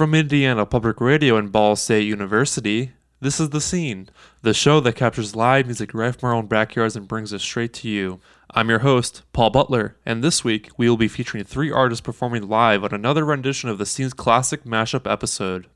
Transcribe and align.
From 0.00 0.14
Indiana 0.14 0.64
Public 0.64 0.98
Radio 0.98 1.36
and 1.36 1.52
Ball 1.52 1.76
State 1.76 2.06
University, 2.06 2.92
this 3.20 3.38
is 3.38 3.50
The 3.50 3.60
Scene, 3.60 4.08
the 4.40 4.54
show 4.54 4.80
that 4.80 4.94
captures 4.94 5.36
live 5.36 5.66
music 5.66 5.92
right 5.92 6.16
from 6.16 6.30
our 6.30 6.34
own 6.34 6.46
backyards 6.46 6.96
and 6.96 7.06
brings 7.06 7.34
it 7.34 7.42
straight 7.42 7.74
to 7.74 7.88
you. 7.90 8.18
I'm 8.54 8.70
your 8.70 8.78
host, 8.78 9.24
Paul 9.34 9.50
Butler, 9.50 9.98
and 10.06 10.24
this 10.24 10.42
week 10.42 10.70
we 10.78 10.88
will 10.88 10.96
be 10.96 11.06
featuring 11.06 11.44
three 11.44 11.70
artists 11.70 12.00
performing 12.00 12.48
live 12.48 12.82
on 12.82 12.94
another 12.94 13.26
rendition 13.26 13.68
of 13.68 13.76
The 13.76 13.84
Scene's 13.84 14.14
classic 14.14 14.64
mashup 14.64 15.06
episode. 15.06 15.66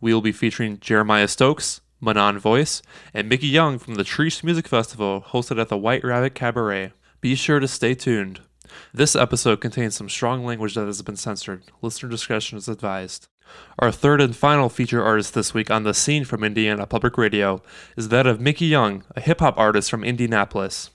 We 0.00 0.14
will 0.14 0.20
be 0.20 0.30
featuring 0.30 0.78
Jeremiah 0.78 1.26
Stokes, 1.26 1.80
Manon 2.00 2.38
Voice, 2.38 2.80
and 3.12 3.28
Mickey 3.28 3.48
Young 3.48 3.80
from 3.80 3.96
the 3.96 4.04
Chreece 4.04 4.44
Music 4.44 4.68
Festival 4.68 5.24
hosted 5.30 5.60
at 5.60 5.68
the 5.68 5.76
White 5.76 6.04
Rabbit 6.04 6.36
Cabaret. 6.36 6.92
Be 7.20 7.34
sure 7.34 7.58
to 7.58 7.66
stay 7.66 7.96
tuned. 7.96 8.38
This 8.92 9.16
episode 9.16 9.60
contains 9.60 9.96
some 9.96 10.08
strong 10.08 10.44
language 10.44 10.76
that 10.76 10.86
has 10.86 11.02
been 11.02 11.16
censored. 11.16 11.64
Listener 11.82 12.08
discretion 12.08 12.56
is 12.56 12.68
advised. 12.68 13.26
Our 13.78 13.90
third 13.90 14.20
and 14.20 14.36
final 14.36 14.68
feature 14.68 15.02
artist 15.02 15.34
this 15.34 15.52
week 15.52 15.70
on 15.70 15.82
the 15.82 15.94
scene 15.94 16.24
from 16.24 16.44
Indiana 16.44 16.86
Public 16.86 17.18
Radio 17.18 17.62
is 17.96 18.08
that 18.08 18.26
of 18.26 18.40
Mickey 18.40 18.66
Young, 18.66 19.04
a 19.16 19.20
hip 19.20 19.40
hop 19.40 19.58
artist 19.58 19.90
from 19.90 20.04
Indianapolis. 20.04 20.90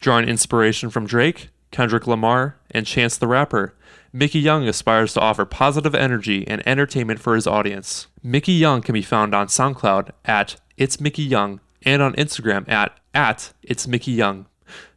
Drawing 0.00 0.28
inspiration 0.28 0.90
from 0.90 1.06
Drake, 1.06 1.50
Kendrick 1.70 2.06
Lamar, 2.06 2.56
and 2.70 2.86
Chance 2.86 3.16
the 3.18 3.26
Rapper, 3.26 3.74
Mickey 4.12 4.38
Young 4.38 4.66
aspires 4.66 5.12
to 5.14 5.20
offer 5.20 5.44
positive 5.44 5.94
energy 5.94 6.46
and 6.48 6.66
entertainment 6.66 7.20
for 7.20 7.34
his 7.34 7.46
audience. 7.46 8.06
Mickey 8.22 8.52
Young 8.52 8.80
can 8.80 8.94
be 8.94 9.02
found 9.02 9.34
on 9.34 9.48
SoundCloud 9.48 10.10
at 10.24 10.56
It's 10.76 11.00
Mickey 11.00 11.22
Young 11.22 11.60
and 11.82 12.00
on 12.00 12.14
Instagram 12.14 12.68
at, 12.68 12.98
at 13.14 13.52
It's 13.62 13.86
Mickey 13.86 14.12
Young. 14.12 14.46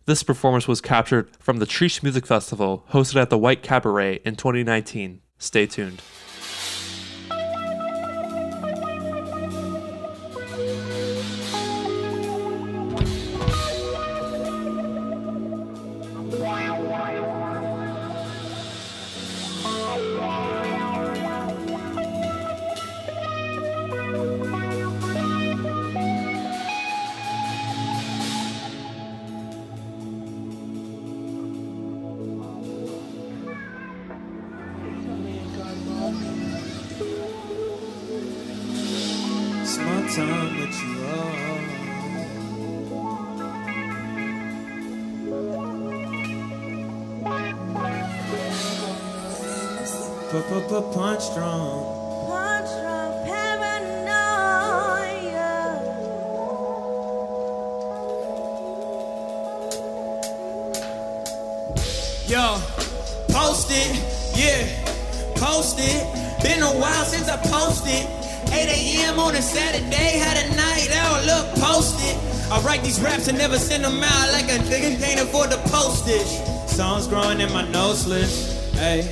This 0.05 0.23
performance 0.23 0.67
was 0.67 0.81
captured 0.81 1.29
from 1.37 1.57
the 1.57 1.67
Chreece 1.67 2.01
Music 2.01 2.25
Festival 2.25 2.85
hosted 2.91 3.21
at 3.21 3.29
the 3.29 3.37
White 3.37 3.61
Cabaret 3.61 4.21
in 4.25 4.35
2019. 4.35 5.21
Stay 5.37 5.65
tuned. 5.67 6.01
Small 39.89 40.05
time 40.09 40.53
with 40.59 40.77
you 40.83 40.93
all. 41.07 41.33
Punch 50.93 51.25
drunk. 51.33 51.87
Punch 52.27 52.71
paranoia. 53.25 54.29
Yo, 62.27 62.45
post 63.29 63.71
it, 63.71 63.89
yeah, 64.37 64.61
post 65.35 65.79
it. 65.79 66.03
Been 66.43 66.61
a 66.61 66.73
while 66.79 67.05
since 67.05 67.27
I 67.27 67.37
posted. 67.37 68.28
8 68.51 68.67
a.m. 68.67 69.19
on 69.19 69.35
a 69.35 69.41
Saturday, 69.41 70.17
had 70.17 70.37
a 70.45 70.55
night 70.55 70.91
out, 70.93 71.25
look, 71.25 71.55
post 71.63 71.97
it. 72.01 72.17
I 72.51 72.59
write 72.61 72.83
these 72.83 72.99
raps 72.99 73.27
and 73.27 73.37
never 73.37 73.57
send 73.57 73.83
them 73.83 74.01
out 74.01 74.31
like 74.31 74.45
a 74.45 74.57
nigga 74.69 74.99
can't 74.99 75.21
afford 75.21 75.51
the 75.51 75.57
postage. 75.69 76.27
Songs 76.67 77.07
growing 77.07 77.41
in 77.41 77.51
my 77.53 77.67
nose 77.69 78.07
list, 78.07 78.73
hey. 78.75 79.07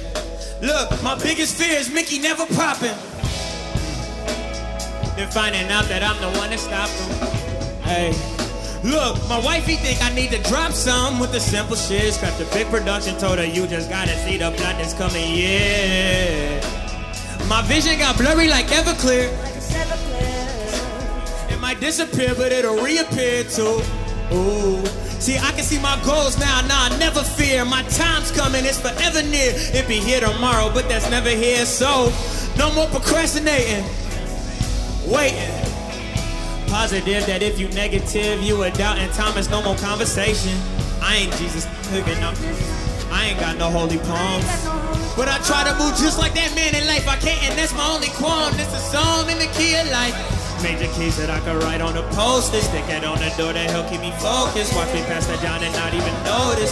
Look, 0.61 1.03
my 1.03 1.15
biggest 1.21 1.55
fear 1.55 1.77
is 1.77 1.91
Mickey 1.91 2.19
never 2.19 2.45
popping. 2.55 2.97
Then 5.15 5.29
finding 5.29 5.69
out 5.69 5.85
that 5.85 6.01
I'm 6.01 6.19
the 6.19 6.37
one 6.39 6.49
that 6.49 6.59
stopped 6.59 6.93
him. 6.93 7.81
Hey. 7.83 8.37
Look, 8.83 9.17
my 9.27 9.39
wifey 9.43 9.75
think 9.75 10.01
I 10.03 10.13
need 10.13 10.31
to 10.31 10.41
drop 10.49 10.71
some 10.71 11.19
with 11.19 11.31
the 11.31 11.39
simple 11.39 11.75
shit. 11.75 12.13
Scrap 12.13 12.37
the 12.37 12.45
big 12.53 12.67
production, 12.67 13.17
told 13.17 13.37
her 13.37 13.45
you 13.45 13.67
just 13.67 13.89
gotta 13.89 14.15
see 14.17 14.37
the 14.37 14.51
blood 14.51 14.77
that's 14.77 14.93
coming, 14.93 15.35
yeah. 15.35 16.86
My 17.47 17.61
vision 17.61 17.97
got 17.97 18.17
blurry 18.17 18.49
like 18.49 18.67
Everclear. 18.67 19.31
Like 19.41 19.53
player. 20.09 21.49
It 21.49 21.59
might 21.61 21.79
disappear, 21.79 22.35
but 22.35 22.51
it'll 22.51 22.75
reappear 22.83 23.45
too. 23.45 23.81
Ooh. 24.33 24.85
See, 25.19 25.37
I 25.37 25.51
can 25.53 25.63
see 25.63 25.79
my 25.79 25.97
goals 26.05 26.37
now. 26.37 26.61
Nah, 26.67 26.97
never 26.97 27.23
fear. 27.23 27.63
My 27.63 27.83
time's 27.83 28.31
coming, 28.31 28.65
it's 28.65 28.79
forever 28.79 29.23
near. 29.23 29.53
It 29.73 29.87
be 29.87 29.99
here 29.99 30.19
tomorrow, 30.19 30.69
but 30.73 30.89
that's 30.89 31.09
never 31.09 31.29
here. 31.29 31.65
So, 31.65 32.11
no 32.57 32.73
more 32.75 32.87
procrastinating. 32.87 33.85
Waiting. 35.07 35.67
Positive 36.67 37.25
that 37.27 37.41
if 37.41 37.57
you 37.57 37.69
negative, 37.69 38.43
you 38.43 38.61
a 38.63 38.71
doubting 38.71 39.09
Thomas, 39.11 39.49
no 39.49 39.63
more 39.63 39.77
conversation. 39.77 40.59
I 41.01 41.15
ain't 41.15 41.33
Jesus 41.37 41.65
up. 41.65 42.35
I 43.09 43.27
ain't 43.27 43.39
got 43.39 43.57
no 43.57 43.69
holy 43.69 43.99
palms. 43.99 44.76
But 45.17 45.27
I 45.33 45.41
try 45.41 45.65
to 45.65 45.73
move 45.81 45.97
just 45.97 46.21
like 46.21 46.37
that 46.37 46.53
man 46.53 46.77
in 46.77 46.85
life. 46.85 47.09
I 47.09 47.17
can't, 47.17 47.41
and 47.49 47.57
that's 47.57 47.73
my 47.73 47.89
only 47.89 48.13
qualm. 48.13 48.53
This 48.53 48.69
a 48.69 48.77
song 48.93 49.25
in 49.33 49.41
the 49.41 49.49
key 49.57 49.73
of 49.73 49.89
life. 49.89 50.13
Major 50.61 50.85
keys 50.93 51.17
that 51.17 51.33
I 51.33 51.41
could 51.41 51.57
write 51.65 51.81
on 51.81 51.97
the 51.97 52.05
poster. 52.13 52.61
Stick 52.61 52.85
it 52.85 53.01
on 53.01 53.17
the 53.17 53.33
door 53.33 53.49
that 53.49 53.65
help 53.73 53.89
keep 53.89 54.01
me 54.05 54.13
focused. 54.21 54.77
Watch 54.77 54.93
me 54.93 55.01
pass 55.09 55.25
that 55.25 55.41
down 55.41 55.65
and 55.65 55.73
not 55.73 55.97
even 55.97 56.13
notice. 56.21 56.69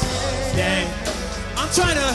Dang. 0.53 0.85
I'm 1.57 1.73
trying 1.73 1.97
to 1.97 2.09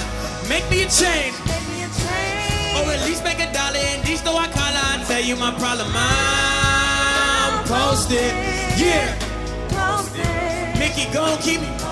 make 0.47 0.63
me 0.71 0.87
a 0.87 0.89
change. 0.89 1.35
Make 1.51 1.67
me 1.67 1.83
a 1.83 1.91
train. 1.99 2.79
Or 2.79 2.95
at 2.95 3.03
least 3.11 3.27
make 3.27 3.43
a 3.43 3.51
dollar 3.51 3.83
and 3.83 3.99
these 4.07 4.23
though 4.23 4.39
I 4.39 4.47
call 4.55 4.71
I 4.71 5.03
tell 5.11 5.23
you 5.23 5.35
my 5.35 5.51
problem. 5.59 5.91
I'm 5.91 7.67
posted. 7.67 8.31
Yeah. 8.79 9.19
Posted. 9.75 10.79
Mickey, 10.79 11.11
gon' 11.11 11.43
keep 11.43 11.59
me 11.59 11.67
posted. 11.67 11.81
I 11.83 11.83
know 11.83 11.90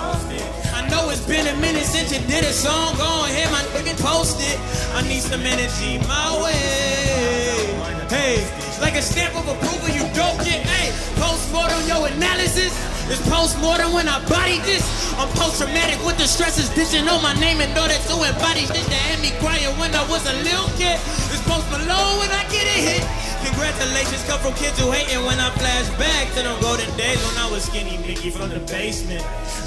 it's 1.19 1.27
been 1.27 1.47
a 1.47 1.56
minute 1.61 1.84
since 1.84 2.12
you 2.15 2.23
did 2.27 2.45
a 2.45 2.53
song. 2.53 2.95
Go 2.97 3.27
ahead, 3.27 3.51
my 3.51 3.62
nigga, 3.75 3.99
post 3.99 4.39
it. 4.39 4.59
I 4.95 5.03
need 5.03 5.23
some 5.23 5.43
energy 5.43 5.99
my 6.06 6.31
way. 6.39 7.67
Hey, 8.06 8.47
like 8.81 8.95
a 8.95 9.03
stamp 9.03 9.34
of 9.34 9.49
approval, 9.49 9.91
you 9.91 10.06
don't 10.15 10.39
get. 10.47 10.62
Hey, 10.62 10.95
postmortem 11.19 11.83
your 11.91 12.06
analysis. 12.06 12.71
It's 13.11 13.23
postmortem 13.27 13.93
when 13.93 14.06
I 14.06 14.23
body 14.29 14.62
this. 14.62 14.84
I'm 15.19 15.29
post 15.34 15.59
traumatic 15.59 15.99
with 16.06 16.19
the 16.19 16.29
stresses. 16.29 16.71
Dishing 16.71 17.09
on 17.09 17.23
my 17.23 17.35
name 17.41 17.61
in 17.61 17.71
order 17.75 17.99
to 17.99 18.15
embody 18.23 18.69
shit 18.71 18.87
that 18.87 19.03
had 19.11 19.19
me 19.19 19.35
crying 19.43 19.75
when 19.81 19.95
I 19.95 20.06
was 20.06 20.23
a 20.23 20.35
little 20.47 20.71
kid. 20.79 21.00
It's 21.35 21.43
post 21.49 21.67
Malone 21.73 22.23
when 22.23 22.31
I 22.31 22.47
get 22.53 22.62
a 22.62 22.79
hit. 22.79 23.03
Congratulations 23.59 24.23
come 24.23 24.39
from 24.39 24.55
kids 24.55 24.79
who 24.79 24.93
hating 24.93 25.25
when 25.27 25.41
I 25.41 25.51
flash 25.51 25.89
back 25.99 26.29
to 26.35 26.43
them 26.43 26.61
golden 26.61 26.97
days 26.97 27.19
when 27.27 27.37
I 27.39 27.51
was 27.51 27.65
skinny 27.65 27.97
Mickey 28.07 28.31
from 28.31 28.51
the 28.51 28.61
basement. 28.61 29.21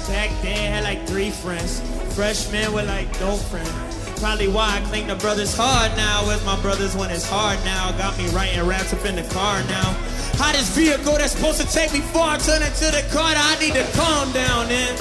Back 0.08 0.30
then 0.40 0.72
had 0.72 0.84
like 0.84 1.06
three 1.06 1.28
friends. 1.28 1.82
Freshmen 2.14 2.72
were 2.72 2.84
like 2.84 3.12
no 3.20 3.36
friend. 3.36 3.68
Probably 4.16 4.48
why 4.48 4.78
I 4.78 4.80
cling 4.88 5.08
to 5.08 5.16
brothers 5.16 5.54
hard 5.54 5.94
now. 5.94 6.26
With 6.26 6.42
my 6.46 6.58
brothers 6.62 6.96
when 6.96 7.10
it's 7.10 7.28
hard 7.28 7.58
now. 7.66 7.92
Got 7.98 8.16
me 8.16 8.28
writing 8.28 8.66
raps 8.66 8.94
up 8.94 9.04
in 9.04 9.14
the 9.14 9.24
car 9.24 9.62
now. 9.64 9.94
Hottest 10.40 10.72
vehicle 10.72 11.18
that's 11.18 11.32
supposed 11.32 11.60
to 11.60 11.66
take 11.66 11.92
me 11.92 12.00
far. 12.00 12.38
Turn 12.38 12.62
into 12.62 12.86
the 12.86 13.06
car. 13.12 13.34
I 13.36 13.58
need 13.60 13.74
to 13.74 13.84
calm 13.92 14.32
down 14.32 14.68
then. 14.68 14.96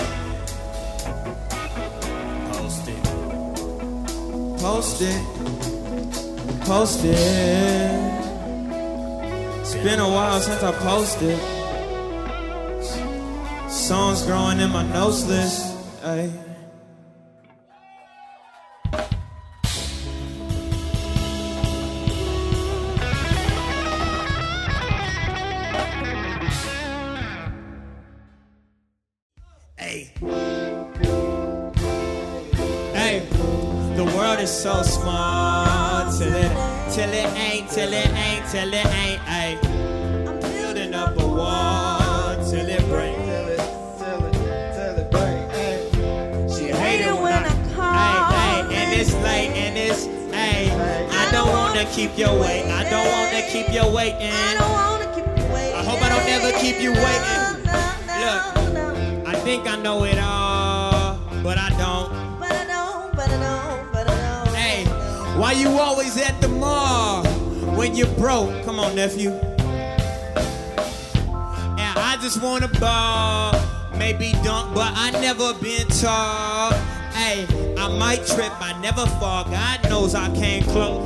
Post 2.52 2.90
it. 2.90 3.04
Post 4.60 5.02
it. 5.02 6.66
Post 6.66 7.06
it. 7.06 8.21
It's 9.74 9.82
been 9.86 10.02
a 10.02 10.10
while 10.10 10.38
since 10.42 10.62
I 10.64 10.74
posted. 10.74 11.40
Songs 13.72 14.24
growing 14.24 14.60
in 14.60 14.70
my 14.70 14.84
notes 14.92 15.26
list. 15.26 15.78
Ay. 16.04 16.30
Hey. 29.78 30.12
Hey. 32.94 33.20
The 33.96 34.04
world 34.18 34.42
is 34.42 34.52
so 34.52 34.82
small 34.84 35.72
it, 36.22 36.71
till 36.92 37.10
it 37.10 37.26
ain't, 37.38 37.70
till 37.70 37.94
it 37.94 38.10
ain't, 38.10 38.46
till 38.52 38.74
it 38.74 38.86
ain't. 38.86 39.22
Ay. 39.26 39.58
I'm 40.28 40.40
Building 40.40 40.94
up 40.94 41.18
a 41.18 41.26
wall 41.26 42.36
till 42.50 42.68
it 42.68 42.84
breaks. 42.90 43.22
She 46.54 46.66
hate 46.68 47.02
it 47.02 47.14
when 47.14 47.44
I 47.46 47.74
call 47.74 47.84
Ay, 47.84 48.66
ay, 48.68 48.74
and 48.74 49.00
it's 49.00 49.14
late 49.24 49.52
and 49.56 49.78
it's 49.78 50.06
ay. 50.34 50.68
I 51.12 51.32
don't 51.32 51.48
wanna 51.48 51.62
wanna 51.82 51.96
keep 51.96 52.18
you 52.18 52.28
waiting. 52.28 52.72
I 52.72 52.90
don't 52.90 53.08
wanna 53.08 53.42
keep 53.50 53.74
you 53.74 53.88
waiting. 53.96 54.32
I 54.32 54.54
don't 54.60 54.72
wanna 54.72 55.16
keep 55.16 55.26
you 55.26 55.54
waiting. 55.54 55.76
I 55.80 55.84
hope 55.84 56.02
I 56.02 56.10
don't 56.10 56.26
never 56.26 56.52
keep 56.60 56.82
you 56.82 56.92
waiting. 56.92 57.64
No, 57.66 58.52
no, 58.52 58.74
no, 58.74 58.94
no. 58.94 59.24
I 59.26 59.36
think 59.36 59.66
I 59.68 59.78
know 59.78 60.04
it 60.04 60.20
all, 60.20 61.20
but 61.42 61.58
I 61.58 61.70
don't. 61.78 62.21
Why 65.52 65.58
you 65.58 65.80
always 65.80 66.16
at 66.18 66.40
the 66.40 66.48
mall 66.48 67.26
when 67.76 67.94
you're 67.94 68.16
broke? 68.16 68.64
Come 68.64 68.80
on, 68.80 68.96
nephew. 68.96 69.32
And 71.78 71.94
I 72.00 72.18
just 72.22 72.42
wanna 72.42 72.70
ball, 72.80 73.54
maybe 73.98 74.32
dunk, 74.44 74.74
but 74.74 74.94
I 74.96 75.12
never 75.12 75.54
been 75.56 75.88
tall. 75.88 76.72
Hey, 77.12 77.46
I 77.78 77.90
might 78.00 78.26
trip, 78.26 78.54
I 78.62 78.80
never 78.82 79.06
fall. 79.20 79.44
God 79.44 79.90
knows 79.90 80.16
I 80.16 80.34
came 80.34 80.64
close. 80.64 81.04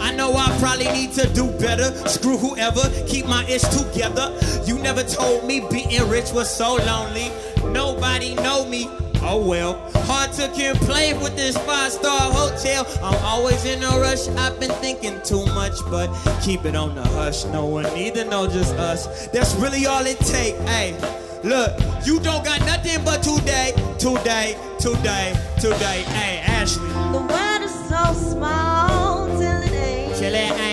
I 0.00 0.12
know 0.16 0.32
I 0.34 0.56
probably 0.58 0.88
need 0.88 1.12
to 1.12 1.32
do 1.32 1.46
better. 1.52 1.94
Screw 2.08 2.36
whoever, 2.36 2.82
keep 3.06 3.26
my 3.26 3.44
ish 3.44 3.62
together. 3.62 4.36
You 4.64 4.76
never 4.80 5.04
told 5.04 5.44
me 5.46 5.60
being 5.70 6.08
rich 6.08 6.32
was 6.32 6.52
so 6.52 6.74
lonely. 6.74 7.30
Nobody 7.70 8.34
know 8.34 8.66
me. 8.66 8.90
Oh 9.20 9.44
well, 9.44 9.80
hard 10.06 10.32
to 10.34 10.48
complain 10.48 11.20
with 11.20 11.34
this 11.34 11.56
five 11.58 11.92
star 11.92 12.32
hotel. 12.32 12.86
I'm 13.02 13.22
always 13.24 13.64
in 13.64 13.82
a 13.82 13.88
rush. 14.00 14.28
I've 14.28 14.58
been 14.60 14.70
thinking 14.72 15.20
too 15.22 15.44
much, 15.46 15.74
but 15.90 16.08
keep 16.42 16.64
it 16.64 16.76
on 16.76 16.94
the 16.94 17.02
hush. 17.02 17.44
No 17.46 17.66
one 17.66 17.92
need 17.94 18.14
to 18.14 18.24
know, 18.24 18.46
just 18.46 18.74
us. 18.76 19.26
That's 19.28 19.54
really 19.56 19.86
all 19.86 20.06
it 20.06 20.18
take. 20.20 20.56
Hey, 20.60 20.96
look, 21.42 21.78
you 22.06 22.20
don't 22.20 22.44
got 22.44 22.60
nothing 22.60 23.04
but 23.04 23.22
today, 23.22 23.72
today, 23.98 24.56
today, 24.78 25.34
today. 25.60 26.02
Hey, 26.06 26.38
Ashley. 26.46 26.88
The 26.88 27.26
world 27.28 27.62
is 27.62 27.74
so 27.88 28.12
small 28.30 29.26
till 29.36 29.62
it 29.62 29.72
ain't. 29.72 30.16
Till 30.16 30.34
it 30.34 30.36
ain't, 30.36 30.67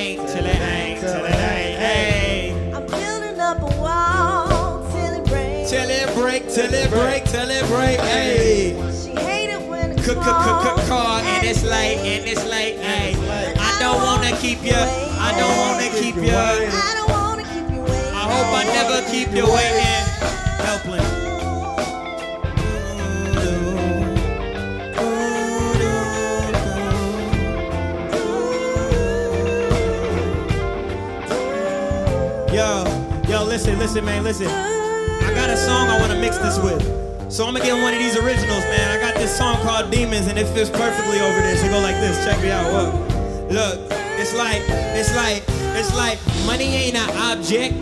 it 6.57 6.89
break, 6.89 6.89
till 6.89 6.89
it 6.89 6.89
break, 6.89 7.25
till 7.25 7.49
it 7.49 7.67
break. 7.67 7.99
Hey. 7.99 8.91
She 8.91 9.11
hate 9.19 9.49
it 9.49 9.67
when 9.67 9.91
it's 9.91 10.05
Call 10.05 11.19
and 11.19 11.45
it's 11.45 11.63
late, 11.63 11.97
and 11.97 12.25
it's 12.25 12.45
late. 12.45 12.77
Hey. 12.79 13.15
I 13.59 13.77
don't 13.79 14.01
wanna 14.01 14.35
keep 14.37 14.63
you. 14.63 14.71
I 14.73 15.33
don't 15.37 15.57
wanna 15.57 15.89
keep 15.99 16.15
you. 16.15 16.31
I 16.31 16.69
I 16.71 16.93
don't 16.95 17.09
wanna 17.09 17.43
keep 17.43 17.69
you 17.69 17.81
waiting. 17.81 18.13
hope 18.13 18.53
I 18.53 18.63
never 18.71 19.01
keep 19.11 19.31
you 19.33 19.45
waiting. 19.51 20.05
Helpling. 20.63 21.03
Yo, 32.53 33.29
yo, 33.29 33.43
listen, 33.43 33.77
listen, 33.77 34.05
man, 34.05 34.23
listen. 34.23 34.74
Got 35.45 35.53
a 35.53 35.57
song 35.57 35.89
I 35.89 35.99
want 35.99 36.11
to 36.11 36.17
mix 36.17 36.39
this 36.39 36.57
with. 36.57 36.81
So 37.31 37.45
I'm 37.45 37.53
gonna 37.53 37.63
get 37.63 37.79
one 37.79 37.93
of 37.93 37.99
these 37.99 38.17
originals, 38.17 38.63
man. 38.63 38.89
I 38.89 38.99
got 38.99 39.13
this 39.13 39.37
song 39.37 39.57
called 39.57 39.91
Demons, 39.91 40.25
and 40.25 40.39
it 40.39 40.47
fits 40.47 40.71
perfectly 40.71 41.19
over 41.19 41.39
this. 41.39 41.63
It 41.63 41.69
go 41.69 41.79
like 41.81 41.93
this. 41.97 42.17
Check 42.25 42.41
me 42.41 42.49
out. 42.49 42.65
Look, 42.73 43.51
look. 43.51 43.91
It's 44.17 44.33
like, 44.33 44.63
it's 44.67 45.15
like, 45.15 45.43
it's 45.77 45.95
like 45.95 46.17
money 46.47 46.73
ain't 46.73 46.95
an 46.95 47.09
object. 47.31 47.75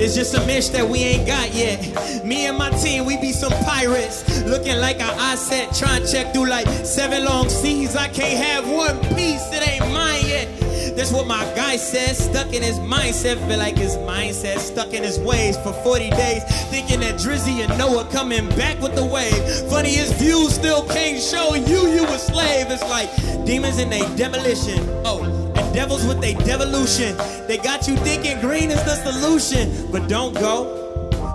It's 0.00 0.14
just 0.14 0.32
a 0.34 0.46
mesh 0.46 0.68
that 0.68 0.88
we 0.88 1.00
ain't 1.00 1.26
got 1.26 1.52
yet. 1.52 2.24
Me 2.24 2.46
and 2.46 2.56
my 2.56 2.70
team, 2.70 3.04
we 3.04 3.16
be 3.16 3.32
some 3.32 3.52
pirates. 3.64 4.44
Looking 4.44 4.78
like 4.78 5.00
an 5.00 5.10
asset, 5.18 5.74
trying 5.74 6.02
to 6.04 6.12
check 6.12 6.32
through 6.32 6.48
like 6.48 6.68
seven 6.86 7.24
long 7.24 7.48
seas. 7.48 7.96
I 7.96 8.06
can't 8.06 8.38
have 8.38 8.70
one 8.70 8.96
piece, 9.16 9.42
it 9.52 9.66
ain't 9.66 9.92
mine 9.92 10.24
yet. 10.24 10.57
That's 10.96 11.12
what 11.12 11.26
my 11.26 11.44
guy 11.54 11.76
says, 11.76 12.18
stuck 12.18 12.52
in 12.52 12.62
his 12.62 12.78
mindset. 12.80 13.36
Feel 13.48 13.58
like 13.58 13.76
his 13.76 13.96
mindset 13.98 14.58
stuck 14.58 14.92
in 14.92 15.02
his 15.02 15.18
ways 15.18 15.56
for 15.58 15.72
40 15.72 16.10
days. 16.10 16.42
Thinking 16.70 17.00
that 17.00 17.16
Drizzy 17.16 17.64
and 17.64 17.76
Noah 17.78 18.06
coming 18.10 18.48
back 18.50 18.80
with 18.80 18.94
the 18.94 19.04
wave. 19.04 19.70
Funniest 19.70 20.14
views 20.14 20.54
still 20.54 20.86
can't 20.86 21.20
show 21.22 21.54
you 21.54 21.88
you 21.88 22.04
a 22.06 22.18
slave. 22.18 22.66
It's 22.70 22.82
like 22.82 23.10
demons 23.44 23.78
in 23.78 23.90
they 23.90 24.00
demolition. 24.16 24.78
Oh, 25.04 25.22
and 25.54 25.74
devils 25.74 26.06
with 26.06 26.20
they 26.20 26.34
devolution. 26.34 27.16
They 27.46 27.58
got 27.58 27.88
you 27.88 27.96
thinking 27.98 28.40
green 28.40 28.70
is 28.70 28.82
the 28.84 28.96
solution. 28.96 29.90
But 29.90 30.08
don't 30.08 30.34
go. 30.34 30.87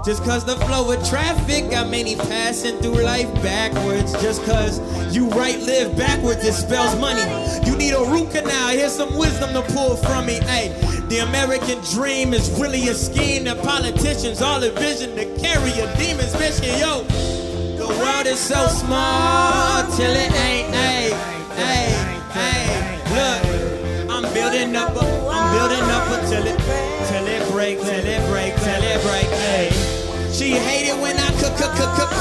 Just 0.03 0.25
cause 0.25 0.43
the 0.43 0.57
flow 0.65 0.91
of 0.91 1.07
traffic 1.07 1.71
got 1.71 1.89
many 1.89 2.17
passing 2.17 2.77
through 2.79 3.01
life 3.03 3.33
backwards. 3.35 4.11
Just 4.21 4.43
cause 4.43 4.81
you 5.15 5.29
right 5.29 5.57
live 5.61 5.95
backwards, 5.95 6.43
it 6.43 6.51
spells 6.51 6.99
money. 6.99 7.21
You 7.65 7.77
need 7.77 7.91
a 7.91 8.03
root 8.03 8.31
canal, 8.31 8.67
here's 8.69 8.91
some 8.91 9.15
wisdom 9.15 9.53
to 9.53 9.61
pull 9.73 9.95
from 9.95 10.25
me. 10.25 10.41
Hey, 10.41 10.75
the 11.07 11.19
American 11.19 11.79
dream 11.93 12.33
is 12.33 12.51
really 12.59 12.89
a 12.89 12.93
scheme 12.93 13.45
that 13.45 13.63
politicians 13.63 14.41
all 14.41 14.61
envision 14.61 15.15
to 15.15 15.23
carry 15.39 15.71
a 15.79 15.95
demon's 15.95 16.37
mission. 16.37 16.77
Yo, 16.79 17.03
the 17.77 17.87
world 17.87 18.27
is 18.27 18.41
so 18.41 18.67
small 18.67 19.89
till 19.95 20.11
it 20.11 20.33
ain't. 20.33 20.75
Hey, 20.75 21.11
hey, 21.55 22.19
hey, 22.33 22.99
look, 23.15 24.11
I'm 24.11 24.33
building 24.33 24.75
up, 24.75 24.97
a, 24.97 25.02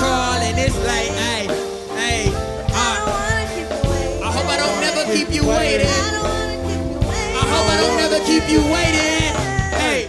call, 0.02 0.42
and 0.42 0.58
it's 0.58 0.78
like, 0.82 1.10
hey, 1.22 1.46
hey, 1.94 2.22
I 2.74 2.98
don't 2.98 3.06
uh, 3.06 3.22
wanna 3.22 3.46
keep 3.54 3.68
you 3.70 3.86
waiting. 3.86 4.18
I 4.18 4.30
hope 4.34 4.48
I 4.50 4.56
don't 4.58 4.80
never 4.82 5.04
keep 5.14 5.28
you 5.30 5.46
waiting. 5.46 5.86
I 5.86 6.10
don't 6.10 6.26
wanna 6.26 6.58
keep 6.66 6.82
you 6.90 6.98
waiting. 7.08 7.36
I 7.38 7.44
hope 7.52 7.66
I 7.70 7.76
don't 7.82 7.96
never 8.02 8.18
keep 8.30 8.44
you 8.50 8.62
waiting. 8.74 9.30
Hey. 9.78 10.00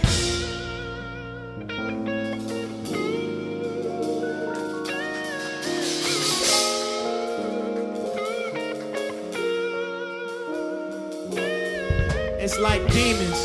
It's 12.42 12.58
like 12.58 12.82
demons 12.92 13.40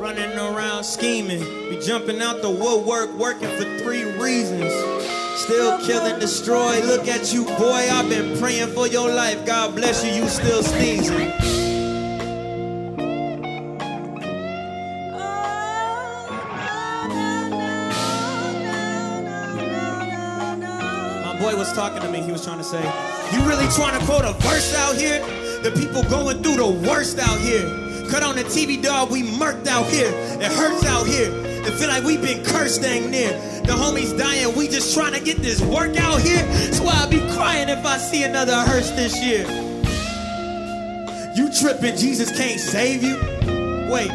running 0.00 0.32
around 0.38 0.84
scheming. 0.84 1.44
Be 1.68 1.78
jumping 1.84 2.22
out 2.22 2.40
the 2.40 2.50
woodwork, 2.50 3.12
working 3.18 3.50
for 3.58 3.66
three 3.78 4.04
reasons. 4.18 4.89
Still 5.50 5.78
kill 5.80 6.06
and 6.06 6.20
destroy. 6.20 6.80
Look 6.82 7.08
at 7.08 7.34
you, 7.34 7.44
boy. 7.44 7.88
I've 7.90 8.08
been 8.08 8.38
praying 8.38 8.68
for 8.72 8.86
your 8.86 9.12
life. 9.12 9.44
God 9.44 9.74
bless 9.74 10.04
you. 10.04 10.12
You 10.12 10.28
still 10.28 10.62
sneezing. 10.62 11.28
My 21.18 21.36
boy 21.40 21.56
was 21.56 21.72
talking 21.72 22.00
to 22.00 22.08
me. 22.12 22.20
He 22.22 22.30
was 22.30 22.44
trying 22.44 22.58
to 22.58 22.64
say, 22.64 22.84
"You 23.32 23.42
really 23.42 23.66
trying 23.74 23.98
to 23.98 24.06
quote 24.06 24.24
a 24.24 24.34
verse 24.34 24.72
out 24.76 24.94
here? 24.94 25.20
The 25.64 25.72
people 25.72 26.04
going 26.04 26.44
through 26.44 26.58
the 26.58 26.88
worst 26.88 27.18
out 27.18 27.40
here. 27.40 27.66
Cut 28.08 28.22
on 28.22 28.36
the 28.36 28.44
TV, 28.44 28.76
dog. 28.76 29.10
We 29.10 29.24
murked 29.24 29.66
out 29.66 29.86
here. 29.86 30.12
It 30.40 30.52
hurts 30.52 30.86
out 30.86 31.08
here. 31.08 31.32
It 31.66 31.72
feel 31.74 31.88
like 31.88 32.04
we 32.04 32.16
been 32.18 32.44
cursed 32.44 32.82
dang 32.82 33.10
near. 33.10 33.36
The 33.70 33.76
homies 33.76 34.18
dying. 34.18 34.56
We 34.56 34.66
just 34.66 34.96
trying 34.96 35.12
to 35.12 35.20
get 35.20 35.36
this 35.42 35.60
work 35.60 35.96
out 35.96 36.20
here. 36.20 36.42
That's 36.42 36.80
why 36.80 36.90
I 36.90 37.06
be 37.08 37.20
crying 37.36 37.68
if 37.68 37.86
I 37.86 37.98
see 37.98 38.24
another 38.24 38.52
hearse 38.52 38.90
this 38.90 39.14
year. 39.22 39.46
You 41.36 41.52
tripping? 41.54 41.96
Jesus 41.96 42.36
can't 42.36 42.58
save 42.58 43.04
you. 43.04 43.14
Wait, 43.88 44.10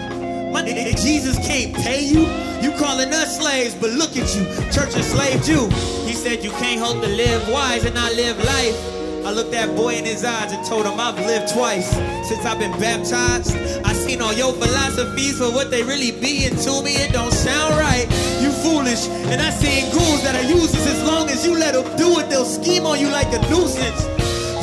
my 0.52 0.62
Jesus 0.98 1.38
can't 1.48 1.74
pay 1.74 2.04
you. 2.04 2.28
You 2.62 2.78
calling 2.78 3.14
us 3.14 3.40
slaves, 3.40 3.74
but 3.76 3.92
look 3.92 4.18
at 4.18 4.36
you, 4.36 4.44
church 4.74 4.94
enslaved 4.94 5.48
you. 5.48 5.70
He 6.06 6.12
said 6.12 6.44
you 6.44 6.52
can't 6.60 6.82
hope 6.82 7.02
to 7.02 7.08
live 7.08 7.48
wise 7.48 7.86
and 7.86 7.96
not 7.96 8.14
live 8.14 8.38
life. 8.44 8.96
I 9.26 9.32
looked 9.32 9.54
that 9.54 9.76
boy 9.76 9.96
in 9.96 10.06
his 10.06 10.24
eyes 10.24 10.52
and 10.52 10.64
told 10.68 10.86
him 10.86 11.00
I've 11.00 11.18
lived 11.18 11.52
twice 11.52 11.90
since 12.28 12.46
I've 12.46 12.60
been 12.60 12.78
baptized. 12.78 13.56
I 13.84 13.94
seen 13.94 14.22
all 14.22 14.34
your 14.34 14.54
philosophies 14.54 15.40
for 15.40 15.50
what 15.50 15.72
they 15.72 15.82
really 15.82 16.12
be, 16.12 16.46
and 16.46 16.56
to 16.60 16.84
me 16.84 16.92
it 16.92 17.12
don't 17.12 17.34
sound 17.34 17.74
right. 17.74 18.06
You 18.44 18.52
foolish, 18.66 19.08
and 19.32 19.40
I 19.42 19.50
seen 19.52 19.92
ghouls 19.94 20.24
that 20.24 20.36
are 20.40 20.48
useless 20.50 20.88
as 20.88 21.02
long 21.04 21.30
as 21.30 21.46
you 21.46 21.54
let 21.58 21.74
them 21.74 21.86
do 21.98 22.20
it. 22.20 22.30
They'll 22.30 22.46
scheme 22.60 22.86
on 22.86 23.00
you 23.00 23.10
like 23.10 23.32
a 23.38 23.42
nuisance. 23.50 24.02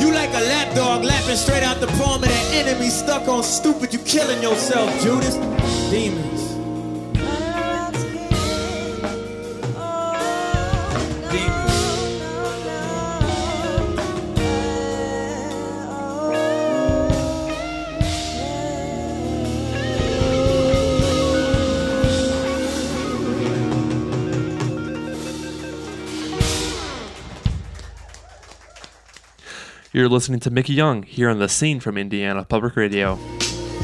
You 0.01 0.11
like 0.11 0.31
a 0.31 0.43
lap 0.51 0.75
dog 0.75 1.03
lapping 1.03 1.37
straight 1.37 1.63
out 1.63 1.79
the 1.79 1.87
palm 1.99 2.21
of 2.23 2.29
that 2.29 2.45
enemy 2.53 2.89
stuck 2.89 3.27
on 3.27 3.43
stupid. 3.43 3.93
You 3.93 3.99
killing 3.99 4.41
yourself, 4.41 4.89
Judas. 5.01 5.35
Demons. 5.89 6.32
You're 29.93 30.09
listening 30.09 30.39
to 30.39 30.49
Mickey 30.49 30.73
Young 30.73 31.03
here 31.03 31.29
on 31.29 31.37
the 31.37 31.47
scene 31.47 31.79
from 31.79 31.99
Indiana 31.99 32.43
Public 32.45 32.75
Radio. 32.75 33.19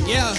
Yeah, 0.07 0.35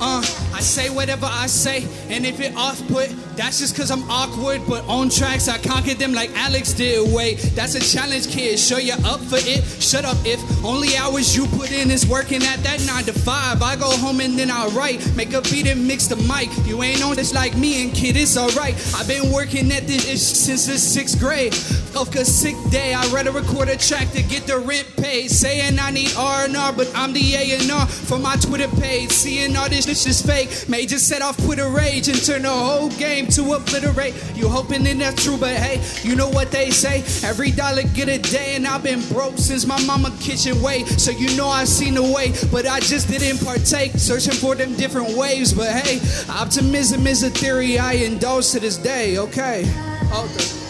uh, 0.00 0.20
say 0.62 0.90
whatever 0.90 1.26
I 1.26 1.46
say, 1.46 1.86
and 2.08 2.24
if 2.24 2.40
it 2.40 2.54
off 2.56 2.80
put, 2.88 3.10
that's 3.36 3.58
just 3.58 3.76
cause 3.76 3.90
I'm 3.90 4.02
awkward. 4.10 4.62
But 4.68 4.84
on 4.88 5.10
tracks, 5.10 5.48
I 5.48 5.58
conquered 5.58 5.98
them 5.98 6.12
like 6.12 6.30
Alex 6.36 6.72
did. 6.72 7.12
Wait, 7.14 7.36
that's 7.54 7.74
a 7.74 7.80
challenge, 7.80 8.28
kid. 8.28 8.58
Sure 8.58 8.78
you're 8.78 9.00
up 9.04 9.20
for 9.20 9.38
it. 9.38 9.64
Shut 9.82 10.04
up 10.04 10.16
if 10.24 10.40
only 10.64 10.96
hours 10.96 11.36
you 11.36 11.46
put 11.46 11.72
in 11.72 11.90
is 11.90 12.06
working 12.06 12.42
at 12.42 12.58
that 12.62 12.84
9 12.86 13.04
to 13.04 13.12
5. 13.12 13.62
I 13.62 13.76
go 13.76 13.90
home 13.96 14.20
and 14.20 14.38
then 14.38 14.50
I 14.50 14.66
write, 14.68 15.00
make 15.16 15.32
a 15.32 15.42
beat 15.42 15.66
and 15.66 15.86
mix 15.86 16.06
the 16.06 16.16
mic. 16.16 16.48
You 16.66 16.82
ain't 16.82 17.04
on 17.04 17.16
this 17.16 17.34
like 17.34 17.56
me 17.56 17.82
and 17.82 17.92
kid, 17.92 18.16
it's 18.16 18.36
alright. 18.36 18.74
I've 18.94 19.08
been 19.08 19.32
working 19.32 19.72
at 19.72 19.86
this 19.86 20.08
ish 20.08 20.22
since 20.22 20.66
the 20.66 20.78
sixth 20.78 21.18
grade. 21.18 21.54
Off 21.96 22.14
a 22.14 22.24
sick 22.24 22.56
day, 22.70 22.94
I 22.94 23.04
a 23.04 23.30
record 23.30 23.68
a 23.68 23.76
track 23.76 24.10
to 24.12 24.22
get 24.22 24.46
the 24.46 24.58
rent 24.58 24.88
paid. 24.96 25.30
Saying 25.30 25.78
I 25.78 25.90
need 25.90 26.12
R&R, 26.16 26.72
but 26.72 26.90
I'm 26.94 27.12
the 27.12 27.34
A&R 27.34 27.86
for 27.86 28.18
my 28.18 28.36
Twitter 28.36 28.68
page. 28.80 29.10
Seeing 29.10 29.56
all 29.56 29.68
this, 29.68 29.86
this 29.86 30.06
is 30.06 30.22
fake. 30.22 30.48
May 30.68 30.86
just 30.86 31.08
set 31.08 31.22
off 31.22 31.36
Twitter 31.44 31.68
rage 31.68 32.08
and 32.08 32.24
turn 32.24 32.42
the 32.42 32.50
whole 32.50 32.90
game 32.90 33.26
to 33.28 33.54
obliterate. 33.54 34.14
You 34.34 34.48
hoping 34.48 34.84
that 34.84 34.98
that's 34.98 35.24
true, 35.24 35.36
but 35.36 35.56
hey, 35.56 35.82
you 36.06 36.16
know 36.16 36.28
what 36.28 36.50
they 36.50 36.70
say? 36.70 37.02
Every 37.26 37.50
dollar 37.50 37.82
get 37.94 38.08
a 38.08 38.18
day, 38.18 38.56
and 38.56 38.66
I've 38.66 38.82
been 38.82 39.00
broke 39.08 39.38
since 39.38 39.66
my 39.66 39.80
mama 39.84 40.14
kitchen 40.20 40.60
way. 40.62 40.84
So 40.84 41.10
you 41.10 41.34
know 41.36 41.48
I 41.48 41.64
seen 41.64 41.94
the 41.94 42.02
way, 42.02 42.32
but 42.50 42.66
I 42.66 42.80
just 42.80 43.08
didn't 43.08 43.44
partake. 43.44 43.92
Searching 43.96 44.34
for 44.34 44.54
them 44.54 44.74
different 44.76 45.16
waves, 45.16 45.52
but 45.52 45.70
hey, 45.70 46.00
optimism 46.28 47.06
is 47.06 47.22
a 47.22 47.30
theory 47.30 47.78
I 47.78 47.92
indulge 47.92 48.50
to 48.52 48.60
this 48.60 48.76
day. 48.76 49.18
Okay. 49.18 49.64
Okay. 50.12 50.62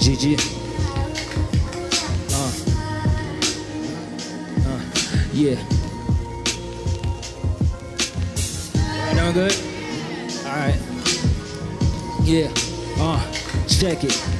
GG. 0.00 0.59
Yeah. 5.40 5.54
Doing 9.14 9.32
good? 9.32 9.56
Alright. 10.44 10.78
Yeah. 12.24 12.52
Uh. 12.98 13.32
Check 13.66 14.04
it. 14.04 14.39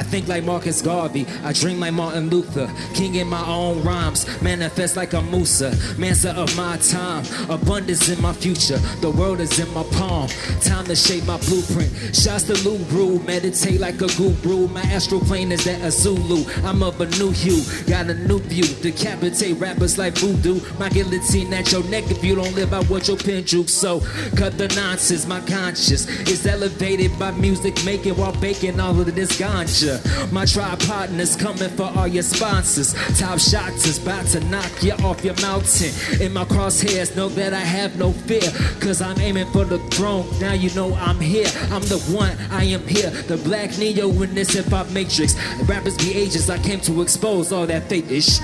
I 0.00 0.02
think 0.02 0.28
like 0.28 0.44
Marcus 0.44 0.80
Garvey. 0.80 1.26
I 1.44 1.52
dream 1.52 1.78
like 1.78 1.92
Martin 1.92 2.30
Luther. 2.30 2.72
King 2.94 3.16
in 3.16 3.28
my 3.28 3.46
own 3.46 3.82
rhymes. 3.82 4.24
Manifest 4.40 4.96
like 4.96 5.12
a 5.12 5.20
Musa. 5.20 5.76
Mansa 5.98 6.34
of 6.40 6.56
my 6.56 6.78
time. 6.78 7.22
Abundance 7.50 8.08
in 8.08 8.18
my 8.22 8.32
future. 8.32 8.78
The 9.02 9.10
world 9.10 9.40
is 9.40 9.58
in 9.58 9.70
my 9.74 9.82
palm. 9.92 10.28
Time 10.62 10.86
to 10.86 10.96
shape 10.96 11.26
my 11.26 11.36
blueprint. 11.40 12.16
Shots 12.16 12.44
to 12.44 12.54
Lou 12.66 12.78
Brew. 12.86 13.18
Meditate 13.24 13.78
like 13.78 14.00
a 14.00 14.08
guru. 14.16 14.68
My 14.68 14.80
astral 14.84 15.20
plane 15.20 15.52
is 15.52 15.64
that 15.66 15.82
a 15.82 15.90
Zulu. 15.90 16.46
I'm 16.64 16.82
of 16.82 16.98
a 17.02 17.06
new 17.18 17.30
hue. 17.30 17.62
Got 17.86 18.08
a 18.08 18.14
new 18.14 18.38
view. 18.38 18.64
Decapitate 18.80 19.58
rappers 19.58 19.98
like 19.98 20.14
voodoo. 20.14 20.60
My 20.78 20.88
guillotine 20.88 21.52
at 21.52 21.70
your 21.72 21.84
neck 21.84 22.10
if 22.10 22.24
you 22.24 22.36
don't 22.36 22.54
live 22.54 22.70
by 22.70 22.82
what 22.84 23.06
your 23.06 23.18
pen 23.18 23.44
jukes. 23.44 23.74
So 23.74 24.00
cut 24.34 24.56
the 24.56 24.68
nonsense. 24.74 25.26
My 25.26 25.40
conscience 25.40 26.08
is 26.26 26.46
elevated 26.46 27.18
by 27.18 27.32
music 27.32 27.84
making 27.84 28.16
while 28.16 28.32
baking 28.40 28.80
all 28.80 28.98
of 28.98 29.14
this 29.14 29.38
ganja. 29.38 29.89
My 30.30 30.44
tribe 30.44 30.80
partners 30.80 31.36
coming 31.36 31.70
for 31.70 31.90
all 31.96 32.06
your 32.06 32.22
sponsors. 32.22 32.94
Top 33.18 33.38
shots 33.38 33.86
is 33.86 34.02
about 34.02 34.26
to 34.28 34.40
knock 34.44 34.82
you 34.82 34.92
off 35.04 35.24
your 35.24 35.34
mountain. 35.40 35.92
In 36.20 36.32
my 36.32 36.44
crosshairs, 36.44 37.16
know 37.16 37.28
that 37.30 37.54
I 37.54 37.60
have 37.60 37.98
no 37.98 38.12
fear. 38.12 38.50
Cause 38.80 39.00
I'm 39.02 39.18
aiming 39.20 39.50
for 39.52 39.64
the 39.64 39.78
throne. 39.90 40.26
Now 40.40 40.52
you 40.52 40.72
know 40.74 40.94
I'm 40.94 41.20
here. 41.20 41.48
I'm 41.70 41.82
the 41.82 41.98
one, 42.12 42.36
I 42.50 42.64
am 42.64 42.86
here. 42.86 43.10
The 43.10 43.36
black 43.38 43.78
Neo 43.78 44.10
in 44.22 44.34
this 44.34 44.50
hip 44.50 44.66
hop 44.66 44.90
matrix. 44.90 45.34
Rappers 45.64 45.96
be 45.96 46.14
agents, 46.14 46.48
I 46.50 46.58
came 46.58 46.80
to 46.80 47.02
expose 47.02 47.52
all 47.52 47.66
that 47.66 47.88
fake 47.88 48.10
ish. 48.10 48.40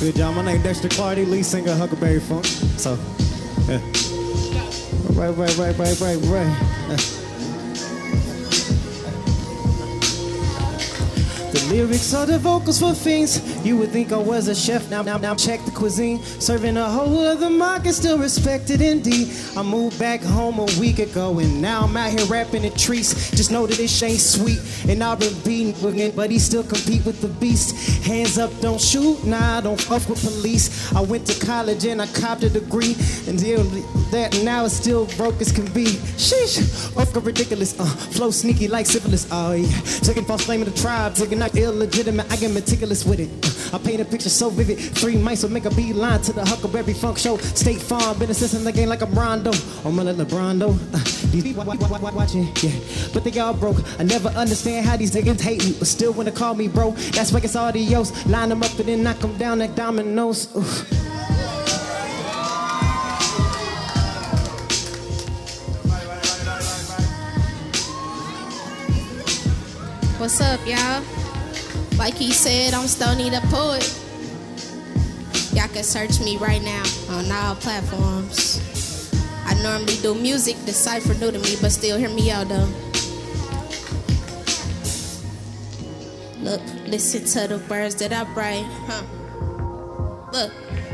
Good, 0.00 0.16
y'all? 0.16 0.32
My 0.32 0.42
name 0.42 0.62
Dexter 0.62 0.88
Clardy, 0.88 1.28
lead 1.28 1.44
singer 1.44 1.74
Huckleberry 1.76 2.20
Funk. 2.20 2.46
So, 2.46 2.98
yeah. 3.68 3.80
Right, 5.12 5.36
right, 5.36 5.56
right, 5.58 5.76
right, 5.78 6.00
right, 6.00 6.16
right. 6.24 7.19
Lyrics 11.80 12.12
are 12.12 12.26
the 12.26 12.38
vocals 12.38 12.78
for 12.78 12.94
fiends. 12.94 13.40
You 13.64 13.78
would 13.78 13.90
think 13.90 14.12
I 14.12 14.18
was 14.18 14.48
a 14.48 14.54
chef. 14.54 14.90
Now, 14.90 15.02
now, 15.02 15.16
now, 15.16 15.34
check 15.34 15.64
the 15.64 15.70
cuisine. 15.70 16.22
Serving 16.22 16.76
a 16.76 16.84
whole 16.84 17.26
other 17.26 17.48
market, 17.48 17.94
still 17.94 18.18
respected 18.18 18.82
indeed. 18.82 19.28
I 19.56 19.62
moved 19.62 19.98
back 19.98 20.20
home 20.20 20.58
a 20.58 20.66
week 20.78 20.98
ago, 20.98 21.38
and 21.38 21.62
now 21.62 21.82
I'm 21.84 21.96
out 21.96 22.10
here 22.10 22.26
rapping 22.26 22.62
the 22.62 22.70
trees. 22.70 23.30
Just 23.30 23.50
know 23.50 23.66
that 23.66 23.78
this 23.78 24.02
ain't 24.02 24.20
sweet, 24.20 24.60
and 24.88 25.02
I've 25.02 25.20
been 25.20 25.34
beating 25.40 25.82
with 25.82 25.96
it, 25.96 26.14
but 26.14 26.30
he 26.30 26.38
still 26.38 26.62
compete 26.62 27.04
with 27.06 27.22
the 27.22 27.28
beast. 27.28 28.04
Hands 28.04 28.36
up, 28.36 28.50
don't 28.60 28.80
shoot. 28.80 29.24
Nah, 29.24 29.62
don't 29.62 29.80
fuck 29.80 30.06
with 30.08 30.20
police. 30.20 30.92
I 30.94 31.00
went 31.00 31.26
to 31.28 31.46
college 31.46 31.86
and 31.86 32.02
I 32.02 32.06
copped 32.08 32.42
a 32.42 32.50
degree, 32.50 32.94
and 33.26 33.38
that 34.10 34.38
now 34.44 34.66
it's 34.66 34.74
still 34.74 35.06
broke 35.16 35.40
as 35.40 35.50
can 35.50 35.66
be. 35.72 35.86
Sheesh, 36.20 36.60
a 36.96 37.20
ridiculous. 37.20 37.78
Uh, 37.78 37.84
flow 37.84 38.30
sneaky 38.30 38.68
like 38.68 38.86
syphilis. 38.86 39.26
Oh 39.30 39.52
yeah, 39.52 39.80
taking 40.02 40.24
false 40.24 40.44
claim 40.44 40.60
of 40.62 40.72
the 40.72 40.78
tribe, 40.78 41.14
taking 41.14 41.40
out 41.40 41.52
illegitimate. 41.70 42.30
I 42.30 42.36
get 42.36 42.52
meticulous 42.52 43.04
with 43.04 43.20
it. 43.20 43.30
I 43.74 43.78
paint 43.78 44.00
a 44.00 44.04
picture 44.04 44.28
so 44.28 44.50
vivid. 44.50 44.78
Three 44.78 45.16
mice 45.16 45.42
will 45.42 45.50
make 45.50 45.64
a 45.64 45.70
beeline 45.70 46.20
to 46.22 46.32
the 46.32 46.44
Huckleberry 46.44 46.92
Funk 46.92 47.18
Show. 47.18 47.36
State 47.38 47.80
Farm, 47.80 48.18
been 48.18 48.30
assisting 48.30 48.64
the 48.64 48.72
game 48.72 48.88
like 48.88 49.02
I'm 49.02 49.12
Rondo. 49.12 49.52
I'm 49.84 49.96
like 49.96 50.16
LeBron 50.16 50.58
though. 50.58 50.70
Uh, 50.92 50.98
these 51.30 51.42
people 51.44 51.64
wa- 51.64 51.74
wa- 51.74 51.88
wa- 51.88 51.98
wa- 51.98 52.12
watching, 52.12 52.48
yeah, 52.62 52.72
but 53.14 53.24
they 53.24 53.38
all 53.38 53.54
broke. 53.54 53.76
I 54.00 54.02
never 54.02 54.28
understand 54.30 54.86
how 54.86 54.96
these 54.96 55.12
niggas 55.12 55.40
hate 55.40 55.64
me, 55.64 55.72
but 55.78 55.86
still 55.86 56.12
wanna 56.12 56.32
call 56.32 56.54
me 56.54 56.68
bro. 56.68 56.90
That's 57.12 57.32
why 57.32 57.40
it's 57.40 57.54
adios. 57.56 58.10
Line 58.26 58.48
them 58.48 58.62
up 58.62 58.76
and 58.78 58.88
then 58.88 59.02
knock 59.02 59.18
them 59.18 59.36
down 59.38 59.60
like 59.60 59.74
dominoes. 59.76 60.48
What's 70.18 70.40
up, 70.40 70.60
y'all? 70.66 71.02
Like 72.00 72.14
he 72.14 72.32
said, 72.32 72.72
I'm 72.72 72.86
Stony 72.86 73.28
the 73.28 73.42
Poet. 73.52 73.84
Y'all 75.52 75.68
can 75.68 75.84
search 75.84 76.18
me 76.18 76.38
right 76.38 76.62
now 76.62 76.82
on 77.10 77.30
all 77.30 77.54
platforms. 77.54 79.12
I 79.44 79.52
normally 79.62 79.96
do 80.00 80.14
music, 80.14 80.56
the 80.64 80.72
cipher 80.72 81.12
new 81.12 81.30
to 81.30 81.38
me, 81.38 81.56
but 81.60 81.70
still 81.70 81.98
hear 81.98 82.08
me 82.08 82.30
out 82.30 82.48
though. 82.48 82.68
Look, 86.40 86.62
listen 86.86 87.26
to 87.26 87.48
the 87.54 87.62
words 87.68 87.96
that 87.96 88.14
I 88.14 88.22
write, 88.32 88.64
huh? 88.88 89.02
Look, 90.32 90.52